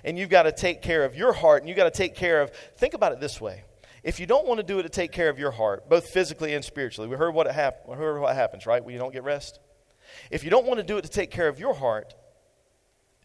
And 0.04 0.18
you've 0.18 0.30
got 0.30 0.44
to 0.44 0.52
take 0.52 0.80
care 0.80 1.04
of 1.04 1.16
your 1.16 1.32
heart, 1.32 1.62
and 1.62 1.68
you've 1.68 1.76
got 1.76 1.92
to 1.92 1.98
take 1.98 2.14
care 2.14 2.40
of, 2.40 2.50
think 2.76 2.94
about 2.94 3.12
it 3.12 3.20
this 3.20 3.40
way. 3.40 3.64
If 4.02 4.20
you 4.20 4.26
don't 4.26 4.46
want 4.46 4.58
to 4.58 4.66
do 4.66 4.78
it 4.78 4.84
to 4.84 4.88
take 4.88 5.12
care 5.12 5.28
of 5.28 5.38
your 5.38 5.50
heart, 5.50 5.88
both 5.88 6.08
physically 6.08 6.54
and 6.54 6.64
spiritually, 6.64 7.08
we 7.08 7.16
heard 7.16 7.34
what, 7.34 7.46
it 7.46 7.52
hap- 7.52 7.86
we 7.88 7.96
heard 7.96 8.20
what 8.20 8.34
happens, 8.34 8.66
right, 8.66 8.82
when 8.82 8.92
you 8.92 8.98
don't 8.98 9.12
get 9.12 9.22
rest? 9.22 9.58
If 10.30 10.44
you 10.44 10.50
don't 10.50 10.66
want 10.66 10.78
to 10.78 10.84
do 10.84 10.98
it 10.98 11.02
to 11.02 11.10
take 11.10 11.30
care 11.30 11.48
of 11.48 11.58
your 11.58 11.74
heart, 11.74 12.14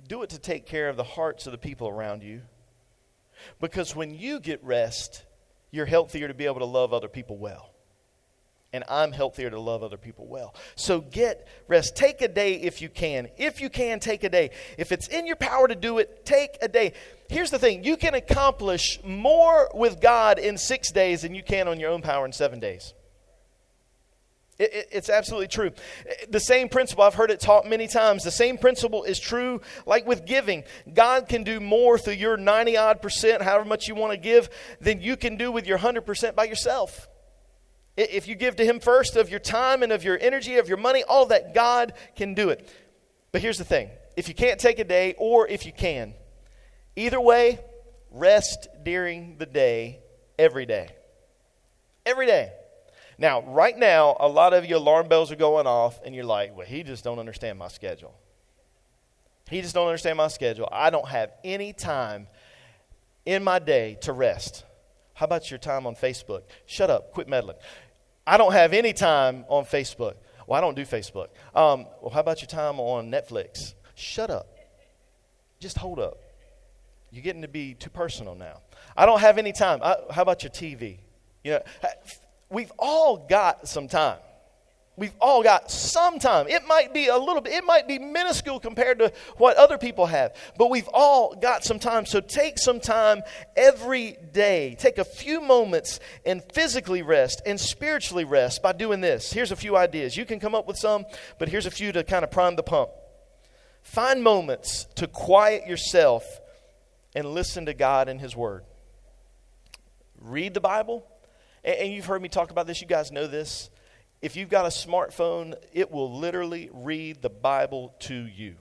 do 0.08 0.24
it 0.24 0.30
to 0.32 0.40
take 0.40 0.66
care 0.66 0.90
of 0.90 0.98
the 0.98 1.04
hearts 1.04 1.46
of 1.46 1.52
the 1.52 1.58
people 1.58 1.88
around 1.88 2.24
you. 2.24 2.42
Because 3.60 3.96
when 3.96 4.14
you 4.14 4.40
get 4.40 4.64
rest, 4.64 5.26
you're 5.72 5.86
healthier 5.86 6.28
to 6.28 6.34
be 6.34 6.46
able 6.46 6.60
to 6.60 6.66
love 6.66 6.94
other 6.94 7.08
people 7.08 7.38
well 7.38 7.72
and 8.74 8.84
I'm 8.90 9.12
healthier 9.12 9.50
to 9.50 9.60
love 9.60 9.82
other 9.82 9.98
people 9.98 10.28
well. 10.28 10.54
So 10.76 11.00
get 11.00 11.48
rest. 11.68 11.96
Take 11.96 12.22
a 12.22 12.28
day 12.28 12.56
if 12.56 12.82
you 12.82 12.90
can. 12.90 13.30
If 13.38 13.62
you 13.62 13.70
can, 13.70 14.00
take 14.00 14.24
a 14.24 14.30
day. 14.30 14.52
If 14.78 14.92
it's 14.92 15.08
in 15.08 15.26
your 15.26 15.38
power 15.38 15.68
to 15.68 15.76
do 15.76 16.00
it, 16.00 16.26
take 16.26 16.58
a 16.62 16.68
day. 16.68 16.94
Here's 17.30 17.52
the 17.52 17.60
thing 17.60 17.84
you 17.84 17.98
can 17.98 18.14
accomplish 18.14 19.00
more 19.04 19.70
with 19.74 20.02
God 20.02 20.40
in 20.40 20.58
six 20.58 20.92
days 20.92 21.22
than 21.22 21.34
you 21.34 21.44
can 21.44 21.68
on 21.68 21.80
your 21.80 21.92
own 21.92 22.02
power 22.02 22.26
in 22.26 22.34
seven 22.34 22.60
days. 22.60 22.94
It, 24.60 24.74
it, 24.74 24.88
it's 24.92 25.10
absolutely 25.10 25.48
true. 25.48 25.72
The 26.30 26.40
same 26.40 26.68
principle, 26.68 27.04
I've 27.04 27.14
heard 27.14 27.32
it 27.32 27.40
taught 27.40 27.68
many 27.68 27.88
times, 27.88 28.24
the 28.24 28.32
same 28.32 28.58
principle 28.58 29.04
is 29.04 29.20
true 29.20 29.62
like 29.86 30.06
with 30.06 30.26
giving. 30.26 30.64
God 30.94 31.30
can 31.30 31.44
do 31.44 31.60
more 31.60 31.98
through 31.98 32.14
your 32.14 32.38
90 32.38 32.76
odd 32.76 33.02
percent, 33.02 33.44
however 33.44 33.66
much 33.66 33.88
you 33.88 33.96
want 33.96 34.14
to 34.14 34.18
give, 34.18 34.50
than 34.82 35.00
you 35.00 35.16
can 35.16 35.38
do 35.38 35.52
with 35.52 35.68
your 35.68 35.78
100% 35.78 36.36
by 36.36 36.46
yourself. 36.46 37.08
If 37.98 38.28
you 38.28 38.36
give 38.36 38.56
to 38.58 38.66
Him 38.66 38.80
first 38.80 39.16
of 39.16 39.30
your 39.30 39.40
time 39.40 39.82
and 39.82 39.92
of 39.92 40.04
your 40.04 40.18
energy, 40.22 40.58
of 40.58 40.68
your 40.68 40.78
money, 40.78 41.04
all 41.04 41.26
that, 41.28 41.54
God 41.54 41.94
can 42.16 42.36
do 42.36 42.50
it. 42.50 42.70
But 43.32 43.42
here's 43.42 43.58
the 43.58 43.66
thing 43.66 43.90
if 44.16 44.28
you 44.28 44.36
can't 44.36 44.60
take 44.60 44.80
a 44.80 44.84
day, 44.84 45.16
or 45.18 45.48
if 45.48 45.66
you 45.66 45.74
can, 45.74 46.14
either 46.96 47.20
way, 47.20 47.60
rest 48.12 48.68
during 48.84 49.38
the 49.38 49.46
day 49.46 50.00
every 50.40 50.66
day. 50.66 50.90
Every 52.06 52.26
day. 52.26 52.52
Now, 53.18 53.42
right 53.42 53.78
now, 53.78 54.16
a 54.20 54.28
lot 54.28 54.54
of 54.54 54.66
you 54.66 54.78
alarm 54.78 55.08
bells 55.08 55.32
are 55.32 55.36
going 55.36 55.66
off, 55.66 56.00
and 56.06 56.14
you're 56.14 56.24
like, 56.24 56.56
well, 56.56 56.68
he 56.68 56.84
just 56.84 57.04
don't 57.04 57.20
understand 57.20 57.58
my 57.58 57.68
schedule. 57.68 58.14
He 59.50 59.62
just 59.62 59.74
don't 59.74 59.88
understand 59.88 60.18
my 60.18 60.28
schedule. 60.28 60.70
I 60.72 60.90
don't 60.90 61.08
have 61.08 61.32
any 61.44 61.74
time 61.74 62.28
in 63.26 63.44
my 63.44 63.60
day 63.60 63.98
to 64.02 64.14
rest. 64.14 64.64
How 65.14 65.26
about 65.26 65.50
your 65.50 65.58
time 65.58 65.88
on 65.88 65.96
Facebook? 65.96 66.44
Shut 66.68 66.90
up, 66.90 67.12
quit 67.12 67.28
meddling. 67.28 67.58
I 68.28 68.36
don't 68.36 68.52
have 68.52 68.74
any 68.74 68.92
time 68.92 69.46
on 69.48 69.64
Facebook. 69.64 70.16
Well, 70.46 70.58
I 70.58 70.62
don't 70.62 70.76
do 70.76 70.84
Facebook. 70.84 71.28
Um, 71.56 71.86
well, 72.02 72.12
how 72.14 72.20
about 72.20 72.42
your 72.42 72.50
time 72.50 72.78
on 72.78 73.10
Netflix? 73.10 73.74
Shut 73.96 74.30
up. 74.30 74.48
Just 75.62 75.78
hold 75.78 75.98
up. 75.98 76.18
You're 77.10 77.24
getting 77.24 77.42
to 77.42 77.48
be 77.48 77.74
too 77.74 77.90
personal 77.90 78.36
now. 78.36 78.60
I 78.98 79.06
don't 79.06 79.22
have 79.22 79.38
any 79.38 79.54
time. 79.54 79.80
I, 79.82 79.96
how 80.12 80.24
about 80.24 80.44
your 80.44 80.50
TV? 80.50 80.98
You 81.46 81.52
know, 81.52 81.62
we've 82.50 82.72
all 82.78 83.26
got 83.30 83.66
some 83.66 83.88
time. 83.88 84.20
We've 84.98 85.14
all 85.22 85.44
got 85.44 85.70
some 85.70 86.18
time. 86.18 86.48
It 86.48 86.64
might 86.68 86.92
be 86.92 87.08
a 87.08 87.18
little 87.18 87.40
bit, 87.40 87.54
it 87.54 87.64
might 87.64 87.88
be 87.88 88.00
minuscule 88.00 88.60
compared 88.60 88.98
to 88.98 89.14
what 89.38 89.56
other 89.56 89.78
people 89.78 90.08
have, 90.08 90.36
but 90.58 90.72
we've 90.72 90.90
all 90.92 91.36
got 91.36 91.64
some 91.64 91.78
time. 91.78 92.08
So 92.08 92.20
take 92.20 92.58
some 92.58 92.80
time 92.80 93.22
every 93.56 94.18
day. 94.34 94.76
Take 94.80 94.98
a 94.98 95.06
few 95.06 95.40
moments 95.40 96.00
and 96.26 96.42
physically 96.52 97.04
rest 97.04 97.44
and 97.46 97.60
spiritually 97.60 98.26
rest 98.26 98.64
by 98.64 98.72
doing 98.72 99.00
this. 99.00 99.32
Here's 99.32 99.52
a 99.52 99.56
few 99.56 99.78
ideas. 99.78 100.18
You 100.18 100.26
can 100.26 100.40
come 100.40 100.56
up 100.56 100.68
with 100.68 100.78
some, 100.78 101.06
but 101.38 101.48
here's 101.48 101.68
a 101.68 101.72
few 101.72 101.92
to 101.92 102.04
kind 102.04 102.24
of 102.24 102.32
prime 102.32 102.56
the 102.56 102.64
pump. 102.64 102.90
Find 103.84 104.24
moments 104.24 104.86
to 104.96 105.08
quiet 105.08 105.68
yourself 105.68 106.40
and 107.16 107.36
listen 107.36 107.68
to 107.68 107.76
God 107.76 108.10
and 108.10 108.20
His 108.20 108.36
Word. 108.36 108.64
Read 110.20 110.56
the 110.56 110.60
Bible. 110.60 111.06
And 111.64 111.94
you've 111.94 112.06
heard 112.08 112.22
me 112.22 112.30
talk 112.30 112.50
about 112.50 112.66
this, 112.66 112.82
you 112.82 112.88
guys 112.88 113.12
know 113.12 113.28
this 113.28 113.70
if 114.22 114.36
you've 114.36 114.50
got 114.50 114.66
a 114.66 114.70
smartphone, 114.70 115.56
it 115.74 115.92
will 115.92 116.18
literally 116.18 116.70
read 116.74 117.22
the 117.22 117.30
Bible 117.30 117.94
to 118.00 118.14
you. 118.14 118.56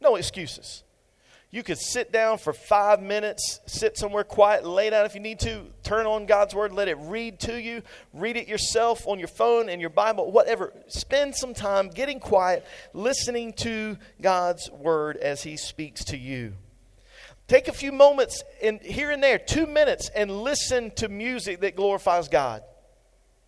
No 0.00 0.16
excuses. 0.16 0.84
You 1.50 1.62
could 1.62 1.78
sit 1.78 2.10
down 2.10 2.38
for 2.38 2.52
five 2.52 3.00
minutes, 3.00 3.60
sit 3.66 3.96
somewhere 3.96 4.24
quiet, 4.24 4.66
lay 4.66 4.90
down 4.90 5.06
if 5.06 5.14
you 5.14 5.20
need 5.20 5.38
to, 5.40 5.66
turn 5.84 6.04
on 6.04 6.26
God's 6.26 6.52
Word, 6.52 6.72
let 6.72 6.88
it 6.88 6.96
read 6.98 7.38
to 7.40 7.60
you, 7.60 7.82
read 8.12 8.36
it 8.36 8.48
yourself 8.48 9.06
on 9.06 9.20
your 9.20 9.28
phone 9.28 9.68
and 9.68 9.80
your 9.80 9.90
Bible, 9.90 10.32
whatever. 10.32 10.72
Spend 10.88 11.36
some 11.36 11.54
time 11.54 11.90
getting 11.90 12.18
quiet, 12.18 12.66
listening 12.92 13.52
to 13.52 13.96
God's 14.20 14.68
Word 14.70 15.16
as 15.18 15.44
He 15.44 15.56
speaks 15.56 16.04
to 16.06 16.16
you. 16.16 16.54
Take 17.46 17.68
a 17.68 17.72
few 17.72 17.92
moments 17.92 18.42
and 18.60 18.80
here 18.80 19.12
and 19.12 19.22
there, 19.22 19.38
two 19.38 19.66
minutes, 19.66 20.10
and 20.12 20.42
listen 20.42 20.90
to 20.96 21.08
music 21.08 21.60
that 21.60 21.76
glorifies 21.76 22.28
God. 22.28 22.64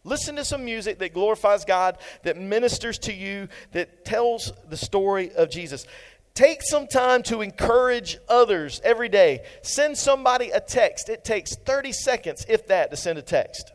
Listen 0.06 0.36
to 0.36 0.44
some 0.44 0.64
music 0.64 1.00
that 1.00 1.12
glorifies 1.12 1.64
God, 1.64 1.98
that 2.22 2.36
ministers 2.36 2.96
to 3.00 3.12
you, 3.12 3.48
that 3.72 4.04
tells 4.04 4.52
the 4.68 4.76
story 4.76 5.32
of 5.32 5.50
Jesus. 5.50 5.84
Take 6.32 6.62
some 6.62 6.86
time 6.86 7.24
to 7.24 7.40
encourage 7.40 8.16
others 8.28 8.80
every 8.84 9.08
day. 9.08 9.44
Send 9.62 9.98
somebody 9.98 10.50
a 10.50 10.60
text. 10.60 11.08
It 11.08 11.24
takes 11.24 11.56
30 11.56 11.90
seconds, 11.90 12.46
if 12.48 12.68
that, 12.68 12.90
to 12.92 12.96
send 12.96 13.18
a 13.18 13.22
text. 13.22 13.72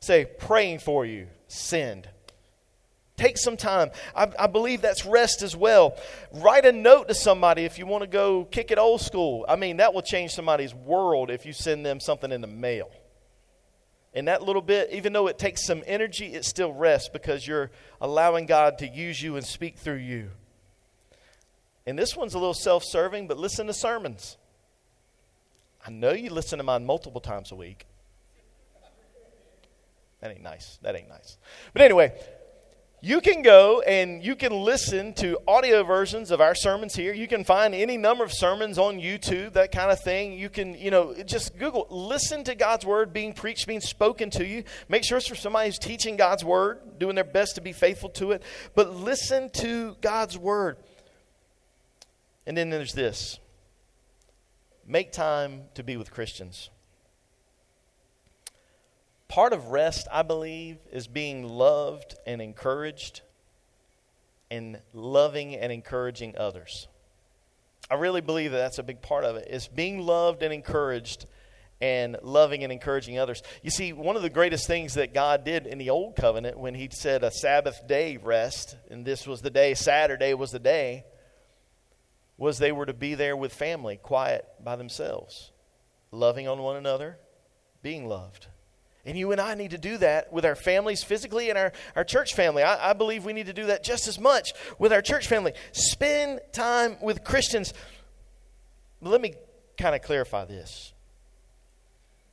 Say, 0.00 0.26
praying 0.26 0.80
for 0.80 1.06
you. 1.06 1.28
Send. 1.48 2.10
Take 3.16 3.38
some 3.38 3.56
time. 3.56 3.90
I, 4.14 4.30
I, 4.38 4.48
believe 4.48 4.82
that's 4.82 5.06
rest 5.06 5.40
as 5.42 5.56
well. 5.56 5.96
Write 6.32 6.66
a 6.66 6.72
note 6.72 7.08
to 7.08 7.14
somebody 7.14 7.64
if 7.64 7.78
you 7.78 7.86
want 7.86 8.02
to 8.02 8.08
go 8.08 8.44
kick 8.44 8.70
it 8.70 8.76
old 8.76 9.00
school. 9.00 9.46
I 9.48 9.56
mean, 9.56 9.78
that 9.78 9.94
will 9.94 10.02
change 10.02 10.32
somebody's 10.32 10.74
world 10.74 11.30
if 11.30 11.46
you 11.46 11.54
send 11.54 11.86
them 11.86 12.00
something 12.00 12.32
in 12.32 12.42
the 12.42 12.48
mail. 12.48 12.90
And 14.14 14.28
that 14.28 14.42
little 14.42 14.62
bit, 14.62 14.90
even 14.92 15.12
though 15.12 15.26
it 15.26 15.38
takes 15.38 15.66
some 15.66 15.82
energy, 15.86 16.34
it 16.34 16.44
still 16.44 16.72
rests 16.72 17.08
because 17.08 17.46
you're 17.46 17.70
allowing 18.00 18.46
God 18.46 18.78
to 18.78 18.86
use 18.86 19.20
you 19.20 19.36
and 19.36 19.44
speak 19.44 19.76
through 19.76 19.96
you. 19.96 20.30
And 21.86 21.98
this 21.98 22.16
one's 22.16 22.34
a 22.34 22.38
little 22.38 22.54
self 22.54 22.84
serving, 22.84 23.26
but 23.26 23.36
listen 23.38 23.66
to 23.66 23.74
sermons. 23.74 24.36
I 25.86 25.90
know 25.90 26.12
you 26.12 26.30
listen 26.30 26.58
to 26.58 26.64
mine 26.64 26.86
multiple 26.86 27.20
times 27.20 27.52
a 27.52 27.56
week. 27.56 27.86
That 30.20 30.30
ain't 30.30 30.42
nice. 30.42 30.78
That 30.80 30.96
ain't 30.96 31.08
nice. 31.08 31.36
But 31.74 31.82
anyway, 31.82 32.12
you 33.04 33.20
can 33.20 33.42
go 33.42 33.82
and 33.82 34.24
you 34.24 34.34
can 34.34 34.50
listen 34.50 35.12
to 35.12 35.38
audio 35.46 35.84
versions 35.84 36.30
of 36.30 36.40
our 36.40 36.54
sermons 36.54 36.94
here. 36.94 37.12
You 37.12 37.28
can 37.28 37.44
find 37.44 37.74
any 37.74 37.98
number 37.98 38.24
of 38.24 38.32
sermons 38.32 38.78
on 38.78 38.98
YouTube, 38.98 39.52
that 39.52 39.72
kind 39.72 39.90
of 39.90 40.00
thing. 40.00 40.38
You 40.38 40.48
can, 40.48 40.72
you 40.72 40.90
know, 40.90 41.14
just 41.22 41.58
Google, 41.58 41.86
listen 41.90 42.44
to 42.44 42.54
God's 42.54 42.86
word 42.86 43.12
being 43.12 43.34
preached, 43.34 43.66
being 43.66 43.82
spoken 43.82 44.30
to 44.30 44.46
you. 44.46 44.64
Make 44.88 45.04
sure 45.04 45.18
it's 45.18 45.26
from 45.26 45.36
somebody 45.36 45.68
who's 45.68 45.78
teaching 45.78 46.16
God's 46.16 46.46
word, 46.46 46.98
doing 46.98 47.14
their 47.14 47.24
best 47.24 47.56
to 47.56 47.60
be 47.60 47.74
faithful 47.74 48.08
to 48.08 48.32
it. 48.32 48.42
But 48.74 48.96
listen 48.96 49.50
to 49.56 49.96
God's 50.00 50.38
word. 50.38 50.78
And 52.46 52.56
then 52.56 52.70
there's 52.70 52.94
this 52.94 53.38
make 54.86 55.12
time 55.12 55.64
to 55.74 55.82
be 55.82 55.98
with 55.98 56.10
Christians. 56.10 56.70
Part 59.34 59.52
of 59.52 59.72
rest, 59.72 60.06
I 60.12 60.22
believe, 60.22 60.78
is 60.92 61.08
being 61.08 61.42
loved 61.42 62.14
and 62.24 62.40
encouraged 62.40 63.22
and 64.48 64.80
loving 64.92 65.56
and 65.56 65.72
encouraging 65.72 66.36
others. 66.38 66.86
I 67.90 67.94
really 67.94 68.20
believe 68.20 68.52
that 68.52 68.58
that's 68.58 68.78
a 68.78 68.84
big 68.84 69.02
part 69.02 69.24
of 69.24 69.34
it. 69.34 69.48
It's 69.50 69.66
being 69.66 69.98
loved 69.98 70.44
and 70.44 70.54
encouraged 70.54 71.26
and 71.80 72.16
loving 72.22 72.62
and 72.62 72.72
encouraging 72.72 73.18
others. 73.18 73.42
You 73.60 73.70
see, 73.70 73.92
one 73.92 74.14
of 74.14 74.22
the 74.22 74.30
greatest 74.30 74.68
things 74.68 74.94
that 74.94 75.12
God 75.12 75.44
did 75.44 75.66
in 75.66 75.78
the 75.78 75.90
old 75.90 76.14
covenant 76.14 76.56
when 76.56 76.76
he 76.76 76.88
said 76.92 77.24
a 77.24 77.32
Sabbath 77.32 77.88
day 77.88 78.16
rest, 78.18 78.76
and 78.88 79.04
this 79.04 79.26
was 79.26 79.40
the 79.40 79.50
day, 79.50 79.74
Saturday 79.74 80.34
was 80.34 80.52
the 80.52 80.60
day, 80.60 81.06
was 82.36 82.58
they 82.58 82.70
were 82.70 82.86
to 82.86 82.94
be 82.94 83.16
there 83.16 83.36
with 83.36 83.52
family, 83.52 83.96
quiet 83.96 84.46
by 84.62 84.76
themselves, 84.76 85.50
loving 86.12 86.46
on 86.46 86.62
one 86.62 86.76
another, 86.76 87.18
being 87.82 88.06
loved. 88.06 88.46
And 89.06 89.18
you 89.18 89.32
and 89.32 89.40
I 89.40 89.54
need 89.54 89.72
to 89.72 89.78
do 89.78 89.98
that 89.98 90.32
with 90.32 90.44
our 90.44 90.54
families 90.54 91.02
physically 91.02 91.50
and 91.50 91.58
our, 91.58 91.72
our 91.94 92.04
church 92.04 92.34
family. 92.34 92.62
I, 92.62 92.90
I 92.90 92.92
believe 92.94 93.24
we 93.24 93.32
need 93.32 93.46
to 93.46 93.52
do 93.52 93.66
that 93.66 93.84
just 93.84 94.08
as 94.08 94.18
much 94.18 94.54
with 94.78 94.92
our 94.92 95.02
church 95.02 95.28
family. 95.28 95.52
Spend 95.72 96.40
time 96.52 96.96
with 97.02 97.22
Christians. 97.22 97.74
Let 99.02 99.20
me 99.20 99.34
kind 99.76 99.94
of 99.94 100.02
clarify 100.02 100.46
this. 100.46 100.92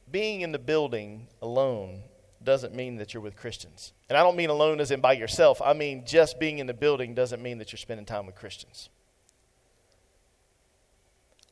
Being 0.09 0.41
in 0.41 0.51
the 0.51 0.59
building 0.59 1.27
alone 1.41 2.03
doesn't 2.43 2.73
mean 2.73 2.97
that 2.97 3.13
you're 3.13 3.21
with 3.21 3.35
Christians. 3.35 3.93
And 4.09 4.17
I 4.17 4.23
don't 4.23 4.35
mean 4.35 4.49
alone 4.49 4.79
as 4.79 4.91
in 4.91 5.01
by 5.01 5.13
yourself. 5.13 5.61
I 5.61 5.73
mean 5.73 6.05
just 6.05 6.39
being 6.39 6.59
in 6.59 6.67
the 6.67 6.73
building 6.73 7.13
doesn't 7.13 7.41
mean 7.41 7.57
that 7.57 7.71
you're 7.71 7.77
spending 7.77 8.05
time 8.05 8.25
with 8.25 8.35
Christians. 8.35 8.89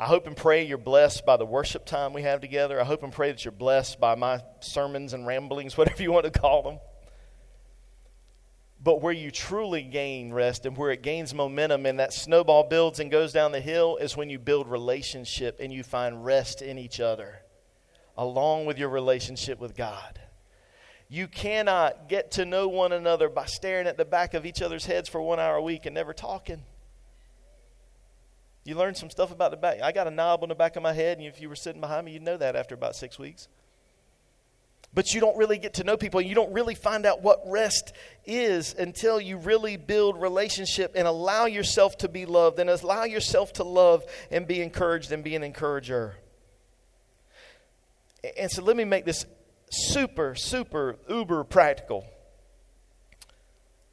I 0.02 0.06
hope 0.06 0.28
and 0.28 0.38
pray 0.38 0.64
you're 0.64 0.78
blessed 0.78 1.26
by 1.26 1.36
the 1.36 1.46
worship 1.46 1.86
time 1.86 2.14
we 2.14 2.22
have 2.22 2.40
together. 2.40 2.80
I 2.80 2.86
hope 2.86 3.04
and 3.04 3.12
pray 3.12 3.32
that 3.32 3.44
you're 3.44 3.52
blessed 3.52 4.00
by 4.00 4.16
my 4.16 4.42
sermons 4.62 5.12
and 5.12 5.28
ramblings, 5.28 5.78
whatever 5.78 6.02
you 6.02 6.14
want 6.14 6.32
to 6.32 6.40
call 6.40 6.64
them. 6.64 6.80
But 8.82 9.02
where 9.02 9.12
you 9.12 9.30
truly 9.30 9.84
gain 9.84 10.32
rest 10.32 10.66
and 10.66 10.78
where 10.78 10.92
it 10.92 11.04
gains 11.04 11.34
momentum 11.34 11.86
and 11.86 12.00
that 12.00 12.14
snowball 12.14 12.70
builds 12.70 13.02
and 13.02 13.12
goes 13.12 13.34
down 13.34 13.52
the 13.52 13.60
hill 13.60 13.98
is 13.98 14.16
when 14.16 14.30
you 14.30 14.40
build 14.40 14.70
relationship 14.70 15.60
and 15.60 15.74
you 15.74 15.84
find 15.84 16.24
rest 16.24 16.62
in 16.62 16.78
each 16.78 17.02
other, 17.02 17.42
along 18.18 18.68
with 18.68 18.78
your 18.78 18.88
relationship 18.88 19.60
with 19.60 19.76
God. 19.76 20.22
You 21.10 21.28
cannot 21.28 22.08
get 22.08 22.32
to 22.32 22.46
know 22.46 22.70
one 22.70 22.94
another 22.94 23.28
by 23.28 23.48
staring 23.48 23.88
at 23.88 23.98
the 23.98 24.06
back 24.06 24.34
of 24.34 24.46
each 24.46 24.62
other's 24.62 24.86
heads 24.86 25.10
for 25.10 25.22
one 25.22 25.42
hour 25.42 25.56
a 25.56 25.62
week 25.62 25.86
and 25.86 25.96
never 25.96 26.14
talking. 26.14 26.64
You 28.70 28.76
learn 28.76 28.94
some 28.94 29.10
stuff 29.10 29.32
about 29.32 29.50
the 29.50 29.58
back. 29.58 29.82
I 29.82 29.92
got 29.92 30.06
a 30.06 30.12
knob 30.12 30.44
on 30.44 30.50
the 30.50 30.56
back 30.56 30.76
of 30.76 30.84
my 30.84 30.94
head, 30.94 31.18
and 31.18 31.26
if 31.26 31.42
you 31.42 31.50
were 31.50 31.56
sitting 31.56 31.82
behind 31.82 32.06
me, 32.06 32.12
you'd 32.12 32.22
know 32.22 32.38
that 32.38 32.56
after 32.56 32.76
about 32.76 32.96
six 32.96 33.18
weeks. 33.18 33.48
But 34.94 35.12
you 35.12 35.20
don't 35.20 35.36
really 35.38 35.58
get 35.58 35.74
to 35.76 35.84
know 35.84 35.98
people, 35.98 36.20
and 36.20 36.30
you 36.30 36.36
don't 36.36 36.54
really 36.54 36.76
find 36.76 37.04
out 37.08 37.24
what 37.24 37.42
rest 37.48 37.94
is 38.28 38.76
until 38.76 39.20
you 39.20 39.38
really 39.38 39.76
build 39.76 40.22
relationship 40.22 40.92
and 40.94 41.08
allow 41.08 41.48
yourself 41.48 41.98
to 41.98 42.08
be 42.08 42.28
loved, 42.28 42.60
and 42.60 42.70
allow 42.70 43.06
yourself 43.06 43.54
to 43.54 43.64
love 43.64 44.04
and 44.30 44.46
be 44.46 44.62
encouraged 44.62 45.12
and 45.12 45.24
be 45.24 45.36
an 45.36 45.42
encourager. 45.42 46.18
And 48.38 48.52
so 48.52 48.62
let 48.62 48.78
me 48.78 48.84
make 48.84 49.04
this 49.04 49.26
super, 49.72 50.36
super, 50.36 50.98
uber 51.10 51.44
practical 51.44 52.06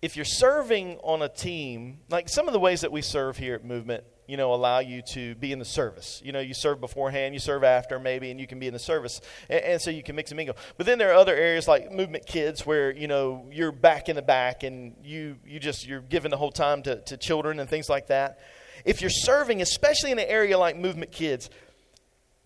if 0.02 0.16
you're 0.16 0.26
serving 0.26 0.98
on 0.98 1.22
a 1.22 1.30
team, 1.30 2.00
like 2.10 2.28
some 2.28 2.46
of 2.46 2.52
the 2.52 2.60
ways 2.60 2.82
that 2.82 2.92
we 2.92 3.00
serve 3.00 3.38
here 3.38 3.54
at 3.54 3.64
Movement, 3.64 4.04
you 4.26 4.36
know, 4.36 4.52
allow 4.52 4.80
you 4.80 5.02
to 5.02 5.34
be 5.36 5.52
in 5.52 5.58
the 5.58 5.64
service. 5.64 6.20
You 6.24 6.32
know, 6.32 6.40
you 6.40 6.54
serve 6.54 6.80
beforehand, 6.80 7.34
you 7.34 7.40
serve 7.40 7.62
after, 7.62 7.98
maybe, 7.98 8.30
and 8.30 8.40
you 8.40 8.46
can 8.46 8.58
be 8.58 8.66
in 8.66 8.72
the 8.72 8.78
service. 8.78 9.20
And, 9.48 9.62
and, 9.62 9.80
so 9.80 9.90
you 9.90 10.02
can 10.02 10.16
mix 10.16 10.30
and 10.30 10.36
mingle. 10.36 10.56
But 10.76 10.86
then 10.86 10.98
there 10.98 11.10
are 11.10 11.14
other 11.14 11.34
areas 11.34 11.68
like 11.68 11.92
movement 11.92 12.26
kids 12.26 12.66
where, 12.66 12.90
you 12.90 13.06
know, 13.06 13.46
you're 13.52 13.72
back 13.72 14.08
in 14.08 14.16
the 14.16 14.22
back 14.22 14.62
and 14.62 14.96
you, 15.04 15.36
you 15.46 15.60
just, 15.60 15.86
you're 15.86 16.00
giving 16.00 16.30
the 16.30 16.36
whole 16.36 16.50
time 16.50 16.82
to, 16.82 17.00
to 17.02 17.16
children 17.16 17.60
and 17.60 17.70
things 17.70 17.88
like 17.88 18.08
that. 18.08 18.40
If 18.84 19.00
you're 19.00 19.10
serving, 19.10 19.62
especially 19.62 20.10
in 20.10 20.18
an 20.18 20.26
area 20.28 20.58
like 20.58 20.76
movement 20.76 21.12
kids, 21.12 21.48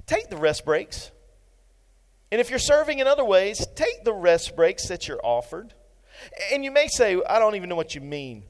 take 0.07 0.29
the 0.29 0.37
rest 0.37 0.65
breaks. 0.65 1.11
And 2.31 2.41
if 2.41 2.51
you're 2.51 2.59
serving 2.59 2.99
in 2.99 3.07
other 3.07 3.25
ways, 3.25 3.67
take 3.75 4.05
the 4.05 4.13
rest 4.13 4.55
breaks 4.55 4.89
that 4.89 5.09
you're 5.09 5.21
offered. 5.25 5.75
And 6.53 6.65
you 6.65 6.71
may 6.71 6.87
say, 6.87 7.21
I 7.29 7.39
don't 7.39 7.55
even 7.55 7.69
know 7.69 7.77
what 7.77 7.95
you 7.95 8.01
mean 8.01 8.45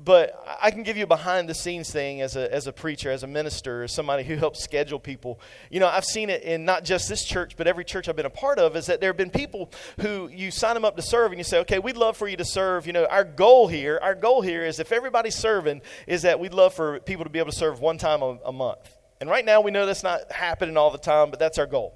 but 0.00 0.44
I 0.60 0.70
can 0.70 0.82
give 0.82 0.96
you 0.96 1.04
a 1.04 1.06
behind 1.06 1.48
the 1.48 1.54
scenes 1.54 1.90
thing 1.90 2.20
as 2.20 2.36
a, 2.36 2.52
as 2.52 2.66
a 2.66 2.72
preacher, 2.72 3.10
as 3.10 3.22
a 3.22 3.26
minister, 3.26 3.84
as 3.84 3.92
somebody 3.92 4.22
who 4.22 4.36
helps 4.36 4.62
schedule 4.62 5.00
people. 5.00 5.40
You 5.70 5.80
know, 5.80 5.88
I've 5.88 6.04
seen 6.04 6.28
it 6.28 6.42
in 6.42 6.64
not 6.64 6.84
just 6.84 7.08
this 7.08 7.24
church, 7.24 7.56
but 7.56 7.66
every 7.66 7.84
church 7.84 8.08
I've 8.08 8.16
been 8.16 8.26
a 8.26 8.30
part 8.30 8.58
of, 8.58 8.76
is 8.76 8.86
that 8.86 9.00
there 9.00 9.08
have 9.08 9.16
been 9.16 9.30
people 9.30 9.70
who 10.00 10.28
you 10.28 10.50
sign 10.50 10.74
them 10.74 10.84
up 10.84 10.96
to 10.96 11.02
serve 11.02 11.32
and 11.32 11.38
you 11.38 11.44
say, 11.44 11.60
okay, 11.60 11.78
we'd 11.78 11.96
love 11.96 12.16
for 12.16 12.28
you 12.28 12.36
to 12.36 12.44
serve. 12.44 12.86
You 12.86 12.92
know, 12.92 13.06
our 13.06 13.24
goal 13.24 13.68
here, 13.68 13.98
our 14.02 14.14
goal 14.14 14.42
here 14.42 14.64
is 14.64 14.78
if 14.78 14.92
everybody's 14.92 15.36
serving, 15.36 15.80
is 16.06 16.22
that 16.22 16.38
we'd 16.38 16.54
love 16.54 16.74
for 16.74 17.00
people 17.00 17.24
to 17.24 17.30
be 17.30 17.38
able 17.38 17.50
to 17.50 17.56
serve 17.56 17.80
one 17.80 17.96
time 17.96 18.20
a, 18.22 18.38
a 18.44 18.52
month. 18.52 18.94
And 19.20 19.30
right 19.30 19.44
now 19.44 19.62
we 19.62 19.70
know 19.70 19.86
that's 19.86 20.02
not 20.02 20.30
happening 20.30 20.76
all 20.76 20.90
the 20.90 20.98
time, 20.98 21.30
but 21.30 21.38
that's 21.38 21.58
our 21.58 21.66
goal. 21.66 21.94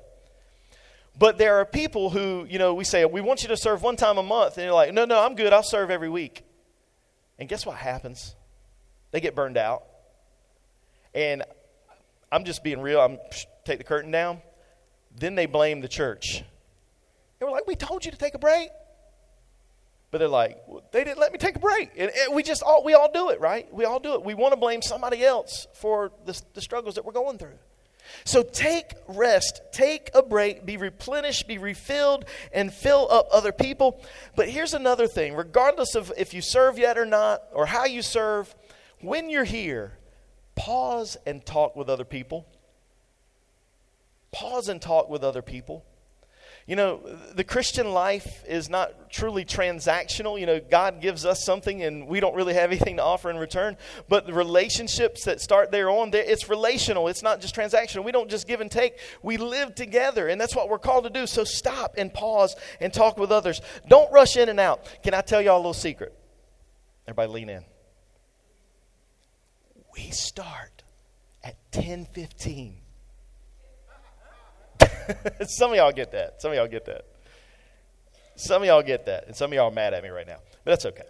But 1.18 1.37
there 1.37 1.57
are 1.57 1.66
people 1.66 2.09
who, 2.09 2.46
you 2.48 2.59
know, 2.59 2.72
we 2.72 2.85
say, 2.85 3.05
we 3.05 3.20
want 3.20 3.42
you 3.42 3.48
to 3.48 3.57
serve 3.57 3.83
one 3.83 3.96
time 3.96 4.16
a 4.16 4.22
month. 4.22 4.57
And 4.57 4.64
you're 4.64 4.74
like, 4.74 4.94
no, 4.94 5.05
no, 5.05 5.20
I'm 5.20 5.35
good. 5.35 5.52
I'll 5.52 5.62
serve 5.62 5.90
every 5.90 6.09
week. 6.09 6.42
And 7.42 7.48
guess 7.48 7.66
what 7.66 7.76
happens? 7.76 8.37
They 9.11 9.20
get 9.20 9.35
burned 9.35 9.57
out. 9.57 9.83
And 11.12 11.42
I'm 12.31 12.44
just 12.44 12.62
being 12.62 12.81
real. 12.81 13.00
I'm 13.00 13.18
take 13.64 13.78
the 13.78 13.85
curtain 13.85 14.12
down. 14.12 14.40
Then 15.18 15.35
they 15.35 15.46
blame 15.46 15.81
the 15.81 15.88
church. 15.88 16.44
They 17.40 17.44
were 17.44 17.50
like, 17.50 17.66
"We 17.66 17.74
told 17.74 18.05
you 18.05 18.12
to 18.12 18.16
take 18.16 18.35
a 18.35 18.38
break," 18.38 18.70
but 20.12 20.18
they're 20.18 20.28
like, 20.28 20.62
well, 20.68 20.85
"They 20.92 21.02
didn't 21.02 21.18
let 21.18 21.33
me 21.33 21.38
take 21.38 21.57
a 21.57 21.59
break." 21.59 21.90
And, 21.96 22.12
and, 22.12 22.33
we 22.33 22.44
just 22.44 22.62
all 22.62 22.85
we 22.85 22.94
all 22.94 23.11
do 23.11 23.31
it, 23.31 23.40
right? 23.40 23.66
We 23.74 23.87
all 23.87 23.98
do 23.98 24.14
it. 24.14 24.22
We 24.22 24.35
want 24.35 24.52
to 24.52 24.57
blame 24.57 24.81
somebody 24.81 25.24
else 25.24 25.66
for 25.74 26.12
the, 26.24 26.40
the 26.55 26.61
struggles 26.61 26.94
that 26.94 27.05
we're 27.05 27.11
going 27.11 27.38
through. 27.38 27.59
So 28.24 28.42
take 28.42 28.92
rest, 29.08 29.60
take 29.72 30.10
a 30.14 30.22
break, 30.22 30.64
be 30.64 30.76
replenished, 30.76 31.46
be 31.48 31.58
refilled, 31.58 32.24
and 32.52 32.72
fill 32.72 33.08
up 33.10 33.28
other 33.32 33.52
people. 33.52 34.02
But 34.36 34.48
here's 34.48 34.74
another 34.74 35.06
thing 35.06 35.34
regardless 35.34 35.94
of 35.94 36.12
if 36.16 36.34
you 36.34 36.40
serve 36.40 36.78
yet 36.78 36.98
or 36.98 37.06
not, 37.06 37.42
or 37.52 37.66
how 37.66 37.84
you 37.84 38.02
serve, 38.02 38.54
when 39.00 39.30
you're 39.30 39.44
here, 39.44 39.98
pause 40.54 41.16
and 41.26 41.44
talk 41.44 41.76
with 41.76 41.88
other 41.88 42.04
people. 42.04 42.46
Pause 44.30 44.68
and 44.68 44.82
talk 44.82 45.11
with 45.11 45.22
other 45.22 45.42
people. 45.42 45.84
You 46.66 46.76
know, 46.76 47.00
the 47.34 47.42
Christian 47.42 47.92
life 47.92 48.44
is 48.46 48.70
not 48.70 49.10
truly 49.10 49.44
transactional. 49.44 50.38
You 50.38 50.46
know, 50.46 50.60
God 50.60 51.00
gives 51.00 51.26
us 51.26 51.44
something 51.44 51.82
and 51.82 52.06
we 52.06 52.20
don't 52.20 52.36
really 52.36 52.54
have 52.54 52.70
anything 52.70 52.96
to 52.98 53.02
offer 53.02 53.30
in 53.30 53.36
return. 53.36 53.76
But 54.08 54.26
the 54.26 54.32
relationships 54.32 55.24
that 55.24 55.40
start 55.40 55.72
there 55.72 55.90
on, 55.90 56.12
it's 56.14 56.48
relational. 56.48 57.08
It's 57.08 57.22
not 57.22 57.40
just 57.40 57.54
transactional. 57.54 58.04
We 58.04 58.12
don't 58.12 58.30
just 58.30 58.46
give 58.46 58.60
and 58.60 58.70
take. 58.70 58.98
We 59.22 59.36
live 59.36 59.74
together, 59.74 60.28
and 60.28 60.40
that's 60.40 60.54
what 60.54 60.68
we're 60.68 60.78
called 60.78 61.04
to 61.04 61.10
do. 61.10 61.26
So 61.26 61.42
stop 61.42 61.94
and 61.98 62.14
pause 62.14 62.54
and 62.80 62.92
talk 62.92 63.18
with 63.18 63.32
others. 63.32 63.60
Don't 63.88 64.12
rush 64.12 64.36
in 64.36 64.48
and 64.48 64.60
out. 64.60 64.88
Can 65.02 65.14
I 65.14 65.20
tell 65.20 65.42
y'all 65.42 65.56
a 65.56 65.58
little 65.58 65.74
secret? 65.74 66.16
Everybody 67.06 67.32
lean 67.32 67.48
in. 67.48 67.64
We 69.94 70.10
start 70.10 70.84
at 71.42 71.56
1015. 71.72 72.82
some 75.46 75.70
of 75.70 75.76
y'all 75.76 75.92
get 75.92 76.12
that. 76.12 76.40
Some 76.40 76.53
of 76.53 76.57
y'all 76.57 76.68
get 76.68 76.84
that. 76.86 77.05
Some 78.36 78.62
of 78.62 78.66
y'all 78.66 78.82
get 78.82 79.07
that. 79.07 79.26
And 79.26 79.36
some 79.36 79.53
of 79.53 79.55
y'all 79.55 79.68
are 79.68 79.74
mad 79.74 79.94
at 79.94 80.03
me 80.03 80.09
right 80.09 80.26
now. 80.26 80.38
But 80.64 80.72
that's 80.72 80.86
okay. 80.86 81.05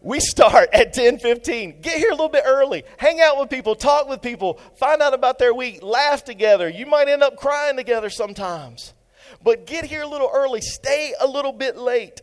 we 0.00 0.20
start 0.20 0.68
at 0.72 0.94
10:15. 0.94 1.82
Get 1.82 1.98
here 1.98 2.10
a 2.10 2.14
little 2.14 2.28
bit 2.28 2.44
early. 2.46 2.84
Hang 2.98 3.20
out 3.20 3.38
with 3.38 3.50
people, 3.50 3.74
talk 3.74 4.08
with 4.08 4.22
people, 4.22 4.60
find 4.76 5.02
out 5.02 5.14
about 5.14 5.38
their 5.38 5.54
week, 5.54 5.82
laugh 5.82 6.24
together. 6.24 6.68
You 6.68 6.86
might 6.86 7.08
end 7.08 7.22
up 7.22 7.36
crying 7.36 7.76
together 7.76 8.10
sometimes. 8.10 8.94
But 9.42 9.66
get 9.66 9.84
here 9.84 10.02
a 10.02 10.06
little 10.06 10.30
early, 10.32 10.60
stay 10.60 11.14
a 11.20 11.26
little 11.26 11.52
bit 11.52 11.76
late. 11.76 12.20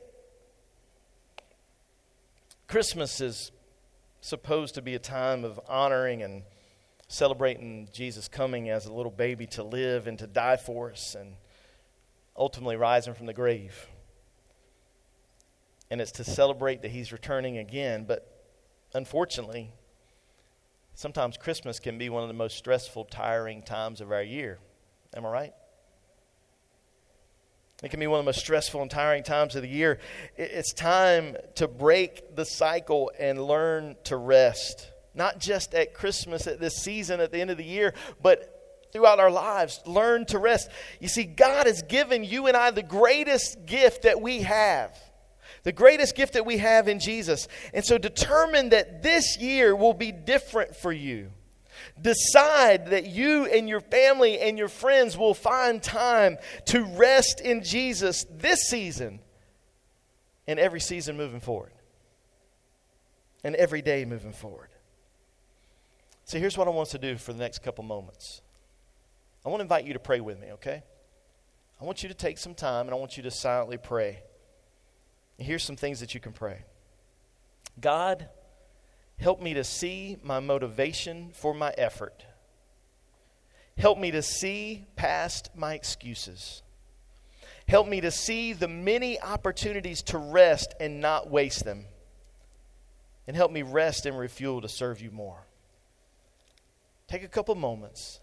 Christmas 2.68 3.22
is 3.22 3.52
supposed 4.22 4.74
to 4.76 4.82
be 4.82 4.96
a 4.96 5.00
time 5.00 5.44
of 5.44 5.60
honoring 5.68 6.24
and 6.24 6.44
celebrating 7.14 7.88
Jesus 7.94 8.28
coming 8.28 8.72
as 8.72 8.88
a 8.88 8.92
little 8.92 9.12
baby 9.12 9.46
to 9.46 9.62
live 9.62 10.08
and 10.08 10.18
to 10.18 10.26
die 10.26 10.58
for 10.58 10.92
us 10.92 11.14
and 11.14 11.36
ultimately 12.36 12.76
rising 12.76 13.14
from 13.14 13.28
the 13.28 13.34
grave. 13.34 13.88
And 15.92 16.02
it's 16.02 16.14
to 16.14 16.24
celebrate 16.24 16.82
that 16.82 16.90
he's 16.90 17.12
returning 17.12 17.60
again. 17.60 18.06
But 18.06 18.28
unfortunately, 18.96 19.70
sometimes 20.96 21.38
Christmas 21.38 21.80
can 21.80 22.00
be 22.00 22.10
one 22.10 22.24
of 22.24 22.30
the 22.30 22.34
most 22.34 22.58
stressful, 22.58 23.06
tiring 23.06 23.62
times 23.62 24.02
of 24.02 24.12
our 24.12 24.24
year. 24.24 24.58
Am 25.16 25.24
I 25.24 25.30
right? 25.30 25.54
It 27.84 27.90
can 27.90 28.00
be 28.00 28.08
one 28.08 28.22
of 28.22 28.26
the 28.26 28.30
most 28.30 28.40
stressful 28.40 28.82
and 28.82 28.90
tiring 28.90 29.22
times 29.22 29.56
of 29.56 29.62
the 29.62 29.70
year. 29.70 30.00
It's 30.36 30.74
time 30.74 31.38
to 31.56 31.68
break 31.68 32.36
the 32.36 32.46
cycle 32.46 33.12
and 33.20 33.46
learn 33.46 33.98
to 34.06 34.18
rest. 34.18 34.93
Not 35.16 35.40
just 35.40 35.74
at 35.74 35.94
Christmas, 35.94 36.48
at 36.48 36.60
this 36.60 36.76
season, 36.78 37.20
at 37.20 37.32
the 37.32 37.40
end 37.40 37.52
of 37.52 37.58
the 37.58 37.64
year, 37.64 37.94
but 38.22 38.54
throughout 38.94 39.20
our 39.20 39.32
lives. 39.32 39.82
Learn 39.86 40.26
to 40.28 40.38
rest. 40.38 40.70
You 41.02 41.08
see, 41.08 41.24
God 41.24 41.68
has 41.68 41.82
given 41.82 42.24
you 42.24 42.48
and 42.48 42.56
I 42.56 42.72
the 42.72 42.84
greatest 42.84 43.66
gift 43.66 44.04
that 44.04 44.22
we 44.22 44.44
have. 44.44 44.96
The 45.64 45.72
greatest 45.72 46.16
gift 46.16 46.34
that 46.34 46.46
we 46.46 46.58
have 46.58 46.88
in 46.88 47.00
Jesus. 47.00 47.48
And 47.74 47.84
so 47.84 47.98
determine 47.98 48.70
that 48.70 49.02
this 49.02 49.38
year 49.38 49.76
will 49.76 49.94
be 49.94 50.12
different 50.12 50.76
for 50.76 50.92
you. 50.92 51.32
Decide 52.00 52.88
that 52.88 53.08
you 53.08 53.46
and 53.46 53.68
your 53.68 53.80
family 53.82 54.40
and 54.40 54.58
your 54.58 54.68
friends 54.68 55.18
will 55.18 55.34
find 55.34 55.82
time 55.82 56.38
to 56.66 56.84
rest 56.84 57.42
in 57.42 57.64
Jesus 57.64 58.26
this 58.30 58.68
season 58.68 59.20
and 60.48 60.60
every 60.60 60.80
season 60.80 61.18
moving 61.18 61.40
forward. 61.40 61.72
And 63.44 63.56
every 63.56 63.82
day 63.82 64.06
moving 64.06 64.34
forward. 64.34 64.70
So 66.26 66.40
here's 66.40 66.58
what 66.58 66.68
I 66.68 66.72
want 66.72 66.90
to 66.90 66.98
do 66.98 67.18
for 67.18 67.34
the 67.34 67.40
next 67.40 67.60
couple 67.60 67.84
moments. 67.84 68.42
I 69.46 69.50
want 69.50 69.60
to 69.60 69.64
invite 69.64 69.86
you 69.86 69.94
to 69.94 70.00
pray 70.00 70.22
with 70.22 70.40
me, 70.40 70.52
okay? 70.54 70.84
I 71.82 71.84
want 71.86 72.02
you 72.04 72.10
to 72.10 72.16
take 72.16 72.38
some 72.38 72.56
time 72.56 72.88
and 72.88 72.96
I 72.96 72.98
want 72.98 73.18
you 73.18 73.24
to 73.24 73.32
silently 73.32 73.78
pray. 73.78 74.24
And 75.38 75.46
here's 75.46 75.64
some 75.64 75.76
things 75.76 76.00
that 76.00 76.14
you 76.14 76.20
can 76.20 76.32
pray 76.32 76.64
God, 77.80 78.30
Help 79.18 79.42
me 79.42 79.54
to 79.54 79.64
see 79.64 80.18
my 80.24 80.40
motivation 80.40 81.32
for 81.34 81.54
my 81.54 81.74
effort. 81.78 82.26
Help 83.78 83.98
me 83.98 84.12
to 84.12 84.22
see 84.22 84.86
past 84.96 85.50
my 85.56 85.74
excuses. 85.74 86.62
Help 87.68 87.88
me 87.88 88.02
to 88.02 88.12
see 88.12 88.54
the 88.54 88.68
many 88.68 89.20
opportunities 89.22 90.02
to 90.04 90.18
rest 90.18 90.74
and 90.80 91.00
not 91.00 91.30
waste 91.30 91.64
them. 91.64 91.86
And 93.26 93.38
help 93.38 93.52
me 93.52 93.62
rest 93.62 94.06
and 94.06 94.18
refuel 94.18 94.60
to 94.62 94.68
serve 94.68 95.00
you 95.00 95.10
more. 95.10 95.48
Take 97.08 97.24
a 97.24 97.28
couple 97.28 97.56
moments 97.56 98.20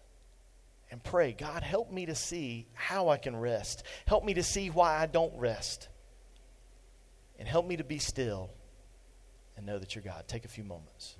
and 0.91 1.03
pray 1.03 1.31
God, 1.31 1.63
help 1.63 1.91
me 1.91 2.05
to 2.05 2.15
see 2.15 2.67
how 2.73 3.09
I 3.09 3.17
can 3.17 3.35
rest. 3.35 3.83
Help 4.05 4.25
me 4.25 4.33
to 4.35 4.43
see 4.43 4.69
why 4.69 4.97
I 4.97 5.05
don't 5.05 5.33
rest. 5.37 5.87
And 7.39 7.47
help 7.47 7.65
me 7.65 7.77
to 7.77 7.83
be 7.83 7.97
still 7.97 8.51
and 9.55 9.65
know 9.65 9.79
that 9.79 9.95
you're 9.95 10.03
God. 10.03 10.25
Take 10.27 10.45
a 10.45 10.49
few 10.49 10.63
moments. 10.63 11.15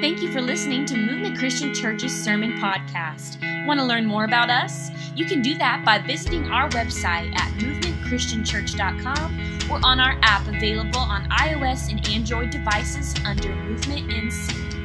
Thank 0.00 0.20
you 0.20 0.30
for 0.30 0.42
listening 0.42 0.84
to 0.86 0.96
Movement 0.96 1.38
Christian 1.38 1.72
Church's 1.72 2.12
Sermon 2.12 2.52
Podcast. 2.58 3.66
Want 3.66 3.80
to 3.80 3.86
learn 3.86 4.04
more 4.04 4.24
about 4.24 4.50
us? 4.50 4.90
You 5.16 5.24
can 5.24 5.40
do 5.40 5.56
that 5.58 5.84
by 5.84 5.98
visiting 5.98 6.50
our 6.50 6.68
website 6.70 7.34
at 7.34 7.52
movementchristianchurch.com 7.54 9.55
or 9.70 9.80
on 9.84 10.00
our 10.00 10.18
app 10.22 10.46
available 10.46 11.00
on 11.00 11.28
iOS 11.30 11.90
and 11.90 12.06
Android 12.08 12.50
devices 12.50 13.14
under 13.24 13.54
Movement 13.54 14.08
NC. 14.08 14.75